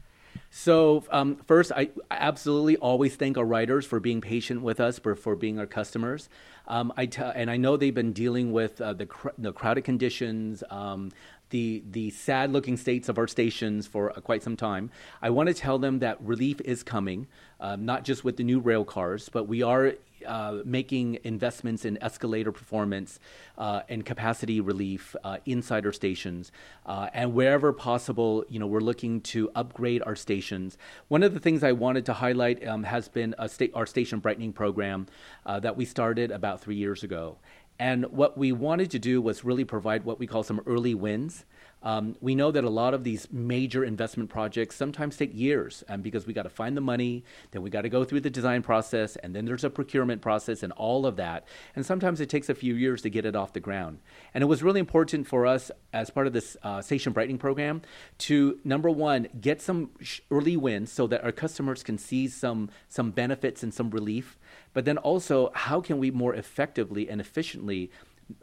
So 0.51 1.05
um, 1.11 1.37
first, 1.47 1.71
I 1.75 1.91
absolutely 2.11 2.77
always 2.77 3.15
thank 3.15 3.39
our 3.39 3.45
writers 3.45 3.87
for 3.87 4.01
being 4.01 4.21
patient 4.21 4.63
with 4.63 4.81
us, 4.81 4.99
for, 4.99 5.15
for 5.15 5.37
being 5.37 5.59
our 5.59 5.67
customers. 5.67 6.29
Um, 6.67 6.93
I 6.97 7.07
t- 7.07 7.23
and 7.23 7.51
I 7.51 7.57
know 7.57 7.77
they've 7.77 7.95
been 7.95 8.13
dealing 8.13 8.53
with 8.53 8.81
uh, 8.81 8.93
the, 8.95 9.07
cr- 9.07 9.29
the 9.39 9.53
crowded 9.53 9.85
conditions, 9.85 10.65
um, 10.71 11.11
the 11.51 11.83
the 11.91 12.11
sad 12.11 12.53
looking 12.53 12.77
states 12.77 13.09
of 13.09 13.19
our 13.19 13.27
stations 13.27 13.87
for 13.87 14.11
uh, 14.11 14.21
quite 14.21 14.43
some 14.43 14.57
time. 14.57 14.91
I 15.21 15.31
want 15.31 15.49
to 15.49 15.55
tell 15.55 15.79
them 15.79 15.99
that 15.99 16.21
relief 16.23 16.61
is 16.61 16.83
coming, 16.83 17.27
uh, 17.61 17.77
not 17.77 18.05
just 18.05 18.25
with 18.25 18.37
the 18.37 18.45
new 18.45 18.59
rail 18.59 18.85
cars, 18.85 19.29
but 19.29 19.47
we 19.47 19.63
are 19.63 19.93
uh, 20.27 20.59
making 20.65 21.19
investments 21.25 21.85
in 21.85 22.03
escalator 22.03 22.53
performance 22.53 23.19
uh, 23.57 23.81
and 23.89 24.05
capacity 24.05 24.61
relief 24.61 25.17
uh, 25.25 25.39
inside 25.47 25.87
our 25.87 25.93
stations, 25.93 26.53
uh, 26.87 27.09
and 27.15 27.33
wherever 27.33 27.73
possible, 27.73 28.45
you 28.49 28.59
know, 28.59 28.67
we're 28.67 28.81
looking 28.81 29.21
to 29.23 29.51
upgrade 29.55 30.03
our 30.05 30.17
stations. 30.17 30.77
One 31.09 31.23
of 31.23 31.33
the 31.33 31.41
things 31.41 31.65
I 31.65 31.73
wanted 31.73 32.05
to 32.07 32.13
highlight 32.13 32.67
um, 32.67 32.83
has 32.85 33.09
been 33.09 33.35
sta- 33.47 33.73
our 33.75 33.87
station 33.87 34.19
brightening 34.19 34.53
program 34.53 35.07
that 35.47 35.77
we 35.77 35.85
started 35.85 36.31
about 36.31 36.61
three 36.61 36.77
years 36.77 37.03
ago. 37.03 37.39
And 37.81 38.05
what 38.13 38.37
we 38.37 38.53
wanted 38.53 38.91
to 38.91 38.99
do 38.99 39.23
was 39.23 39.43
really 39.43 39.65
provide 39.65 40.05
what 40.05 40.19
we 40.19 40.27
call 40.27 40.43
some 40.43 40.61
early 40.67 40.95
wins. 40.95 41.47
Um, 41.83 42.17
we 42.21 42.35
know 42.35 42.51
that 42.51 42.65
a 42.65 42.71
lot 42.71 42.95
of 42.95 43.05
these 43.05 43.27
major 43.33 43.85
investment 43.85 44.29
projects 44.29 44.77
sometimes 44.77 45.17
take 45.17 45.35
years 45.35 45.83
um, 45.89 46.03
because 46.03 46.27
we 46.27 46.35
got 46.35 46.43
to 46.43 46.51
find 46.51 46.77
the 46.77 46.81
money, 46.81 47.25
then 47.53 47.63
we 47.63 47.71
got 47.71 47.83
to 47.83 47.89
go 47.89 48.05
through 48.05 48.21
the 48.21 48.31
design 48.31 48.63
process, 48.63 49.17
and 49.17 49.35
then 49.35 49.45
there's 49.45 49.65
a 49.65 49.71
procurement 49.71 50.21
process 50.21 50.63
and 50.63 50.73
all 50.75 51.07
of 51.07 51.17
that. 51.17 51.47
And 51.75 51.85
sometimes 51.85 52.21
it 52.21 52.29
takes 52.29 52.49
a 52.49 52.55
few 52.55 52.75
years 52.75 53.03
to 53.03 53.11
get 53.11 53.25
it 53.25 53.35
off 53.35 53.53
the 53.53 53.61
ground. 53.61 53.99
And 54.35 54.43
it 54.43 54.47
was 54.47 54.63
really 54.63 54.81
important 54.81 55.27
for 55.27 55.47
us 55.47 55.71
as 55.93 56.11
part 56.11 56.27
of 56.27 56.33
this 56.33 56.57
uh, 56.63 56.83
station 56.83 57.13
brightening 57.13 57.39
program 57.39 57.83
to 58.19 58.59
number 58.65 58.91
one 58.91 59.29
get 59.41 59.61
some 59.61 59.91
early 60.31 60.57
wins 60.57 60.93
so 60.93 61.07
that 61.07 61.25
our 61.25 61.33
customers 61.33 61.83
can 61.83 61.99
see 61.99 62.29
some 62.29 62.71
some 62.89 63.11
benefits 63.11 63.63
and 63.63 63.73
some 63.73 63.91
relief 63.91 64.39
but 64.73 64.85
then 64.85 64.99
also 64.99 65.51
how 65.55 65.81
can 65.81 65.99
we 65.99 66.11
more 66.11 66.35
effectively 66.35 67.09
and 67.09 67.21
efficiently 67.21 67.91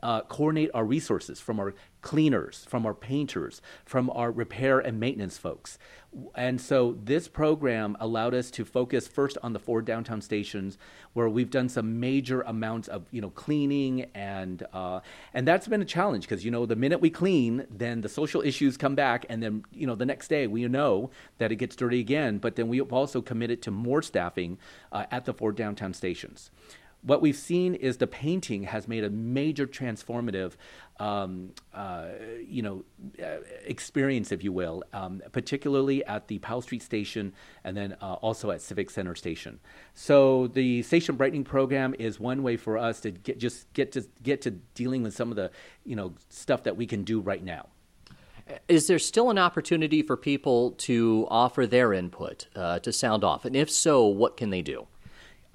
uh, 0.03 0.21
coordinate 0.21 0.71
our 0.73 0.85
resources 0.85 1.39
from 1.39 1.59
our 1.59 1.73
cleaners, 2.01 2.65
from 2.69 2.85
our 2.85 2.93
painters, 2.93 3.61
from 3.85 4.09
our 4.11 4.31
repair 4.31 4.79
and 4.79 4.99
maintenance 4.99 5.37
folks. 5.37 5.77
And 6.35 6.59
so 6.61 6.97
this 7.03 7.27
program 7.27 7.97
allowed 7.99 8.33
us 8.33 8.49
to 8.51 8.63
focus 8.63 9.07
first 9.07 9.37
on 9.43 9.53
the 9.53 9.59
four 9.59 9.81
downtown 9.81 10.21
stations 10.21 10.77
where 11.13 11.27
we've 11.27 11.49
done 11.49 11.67
some 11.67 11.99
major 11.99 12.41
amounts 12.41 12.87
of 12.87 13.05
you 13.11 13.21
know 13.21 13.29
cleaning 13.29 14.05
and 14.15 14.65
uh, 14.73 15.01
and 15.33 15.47
that's 15.47 15.67
been 15.67 15.81
a 15.81 15.85
challenge 15.85 16.23
because 16.23 16.45
you 16.45 16.51
know 16.51 16.65
the 16.65 16.75
minute 16.75 17.01
we 17.01 17.09
clean 17.09 17.67
then 17.69 18.01
the 18.01 18.09
social 18.09 18.41
issues 18.41 18.77
come 18.77 18.95
back 18.95 19.25
and 19.29 19.43
then 19.43 19.63
you 19.71 19.85
know 19.85 19.95
the 19.95 20.05
next 20.05 20.29
day 20.29 20.47
we 20.47 20.65
know 20.67 21.09
that 21.39 21.51
it 21.51 21.57
gets 21.57 21.75
dirty 21.75 21.99
again 21.99 22.37
but 22.37 22.55
then 22.55 22.67
we've 22.67 22.93
also 22.93 23.21
committed 23.21 23.61
to 23.61 23.69
more 23.69 24.01
staffing 24.01 24.57
uh, 24.91 25.05
at 25.11 25.25
the 25.25 25.33
four 25.33 25.51
downtown 25.51 25.93
stations 25.93 26.51
what 27.01 27.21
we've 27.21 27.37
seen 27.37 27.75
is 27.75 27.97
the 27.97 28.07
painting 28.07 28.63
has 28.63 28.87
made 28.87 29.03
a 29.03 29.09
major 29.09 29.67
transformative, 29.67 30.53
um, 30.99 31.51
uh, 31.73 32.07
you 32.45 32.61
know, 32.61 32.83
uh, 33.23 33.37
experience, 33.65 34.31
if 34.31 34.43
you 34.43 34.51
will, 34.51 34.83
um, 34.93 35.21
particularly 35.31 36.03
at 36.05 36.27
the 36.27 36.39
Powell 36.39 36.61
Street 36.61 36.81
Station 36.81 37.33
and 37.63 37.77
then 37.77 37.95
uh, 38.01 38.13
also 38.13 38.51
at 38.51 38.61
Civic 38.61 38.89
Center 38.89 39.15
Station. 39.15 39.59
So 39.93 40.47
the 40.47 40.81
station 40.83 41.15
brightening 41.15 41.43
program 41.43 41.95
is 41.99 42.19
one 42.19 42.43
way 42.43 42.57
for 42.57 42.77
us 42.77 42.99
to 43.01 43.11
get 43.11 43.37
just 43.37 43.71
get 43.73 43.91
to 43.93 44.05
get 44.23 44.41
to 44.41 44.51
dealing 44.51 45.03
with 45.03 45.15
some 45.15 45.29
of 45.29 45.35
the 45.35 45.51
you 45.85 45.95
know 45.95 46.13
stuff 46.29 46.63
that 46.63 46.75
we 46.75 46.87
can 46.87 47.03
do 47.03 47.19
right 47.19 47.43
now. 47.43 47.67
Is 48.67 48.87
there 48.87 48.99
still 48.99 49.29
an 49.29 49.37
opportunity 49.37 50.01
for 50.01 50.15
people 50.15 50.71
to 50.71 51.27
offer 51.29 51.67
their 51.67 51.93
input 51.93 52.47
uh, 52.55 52.79
to 52.79 52.93
sound 52.93 53.23
off? 53.23 53.43
And 53.45 53.55
if 53.55 53.69
so, 53.69 54.05
what 54.05 54.37
can 54.37 54.49
they 54.49 54.61
do? 54.61 54.87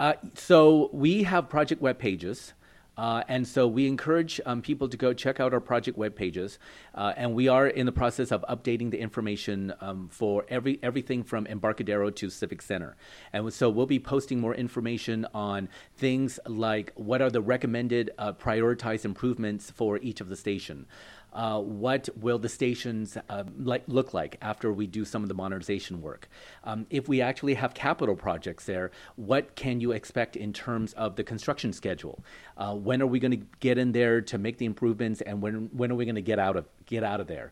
Uh, 0.03 0.15
so 0.35 0.89
we 0.91 1.23
have 1.23 1.47
project 1.47 1.81
web 1.81 1.97
pages. 1.97 2.51
Uh, 2.97 3.23
and 3.29 3.47
so 3.47 3.65
we 3.65 3.87
encourage 3.87 4.41
um, 4.45 4.61
people 4.61 4.89
to 4.89 4.97
go 4.97 5.13
check 5.13 5.39
out 5.39 5.53
our 5.53 5.61
project 5.61 5.97
web 5.97 6.13
pages. 6.13 6.59
Uh, 6.93 7.13
and 7.15 7.33
we 7.33 7.47
are 7.47 7.67
in 7.67 7.85
the 7.85 7.91
process 7.91 8.29
of 8.29 8.43
updating 8.49 8.91
the 8.91 8.99
information 8.99 9.73
um, 9.79 10.09
for 10.11 10.45
every 10.49 10.77
everything 10.83 11.23
from 11.23 11.47
Embarcadero 11.47 12.09
to 12.09 12.29
Civic 12.29 12.61
Center. 12.61 12.97
And 13.31 13.51
so 13.53 13.69
we'll 13.69 13.85
be 13.85 13.97
posting 13.97 14.41
more 14.41 14.53
information 14.53 15.25
on 15.33 15.69
things 15.95 16.37
like 16.47 16.91
what 16.95 17.21
are 17.21 17.31
the 17.31 17.41
recommended 17.41 18.11
uh, 18.17 18.33
prioritized 18.33 19.05
improvements 19.05 19.71
for 19.71 19.99
each 19.99 20.19
of 20.19 20.27
the 20.27 20.35
station 20.35 20.85
uh, 21.33 21.59
what 21.59 22.09
will 22.15 22.39
the 22.39 22.49
stations 22.49 23.17
uh, 23.29 23.43
like, 23.57 23.83
look 23.87 24.13
like 24.13 24.37
after 24.41 24.71
we 24.71 24.87
do 24.87 25.03
some 25.03 25.23
of 25.23 25.29
the 25.29 25.35
modernization 25.35 26.01
work? 26.01 26.29
Um, 26.63 26.85
if 26.89 27.07
we 27.07 27.21
actually 27.21 27.55
have 27.55 27.73
capital 27.73 28.15
projects 28.15 28.65
there, 28.65 28.91
what 29.15 29.55
can 29.55 29.81
you 29.81 29.91
expect 29.91 30.35
in 30.35 30.53
terms 30.53 30.93
of 30.93 31.15
the 31.15 31.23
construction 31.23 31.73
schedule? 31.73 32.23
Uh, 32.57 32.75
when 32.75 33.01
are 33.01 33.07
we 33.07 33.19
going 33.19 33.31
to 33.31 33.45
get 33.59 33.77
in 33.77 33.91
there 33.91 34.21
to 34.21 34.37
make 34.37 34.57
the 34.57 34.65
improvements, 34.65 35.21
and 35.21 35.41
when 35.41 35.69
when 35.73 35.91
are 35.91 35.95
we 35.95 36.05
going 36.05 36.15
to 36.15 36.21
get 36.21 36.39
out 36.39 36.55
of 36.55 36.65
get 36.85 37.03
out 37.03 37.19
of 37.19 37.27
there? 37.27 37.51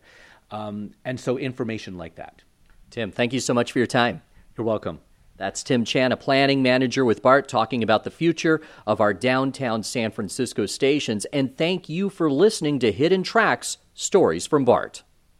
Um, 0.50 0.92
and 1.04 1.18
so 1.18 1.38
information 1.38 1.96
like 1.96 2.16
that. 2.16 2.42
Tim, 2.90 3.10
thank 3.10 3.32
you 3.32 3.40
so 3.40 3.54
much 3.54 3.72
for 3.72 3.78
your 3.78 3.86
time. 3.86 4.22
You're 4.56 4.66
welcome. 4.66 5.00
That's 5.36 5.62
Tim 5.62 5.84
Chan, 5.84 6.12
a 6.12 6.16
planning 6.16 6.62
manager 6.62 7.04
with 7.04 7.22
BART, 7.22 7.48
talking 7.48 7.82
about 7.82 8.04
the 8.04 8.10
future 8.10 8.60
of 8.86 9.00
our 9.00 9.14
downtown 9.14 9.82
San 9.82 10.10
Francisco 10.10 10.66
stations. 10.66 11.24
And 11.26 11.56
thank 11.56 11.88
you 11.88 12.10
for 12.10 12.30
listening 12.30 12.78
to 12.80 12.92
Hidden 12.92 13.22
Tracks 13.22 13.78
Stories 13.94 14.46
from 14.46 14.64
BART. 14.64 15.02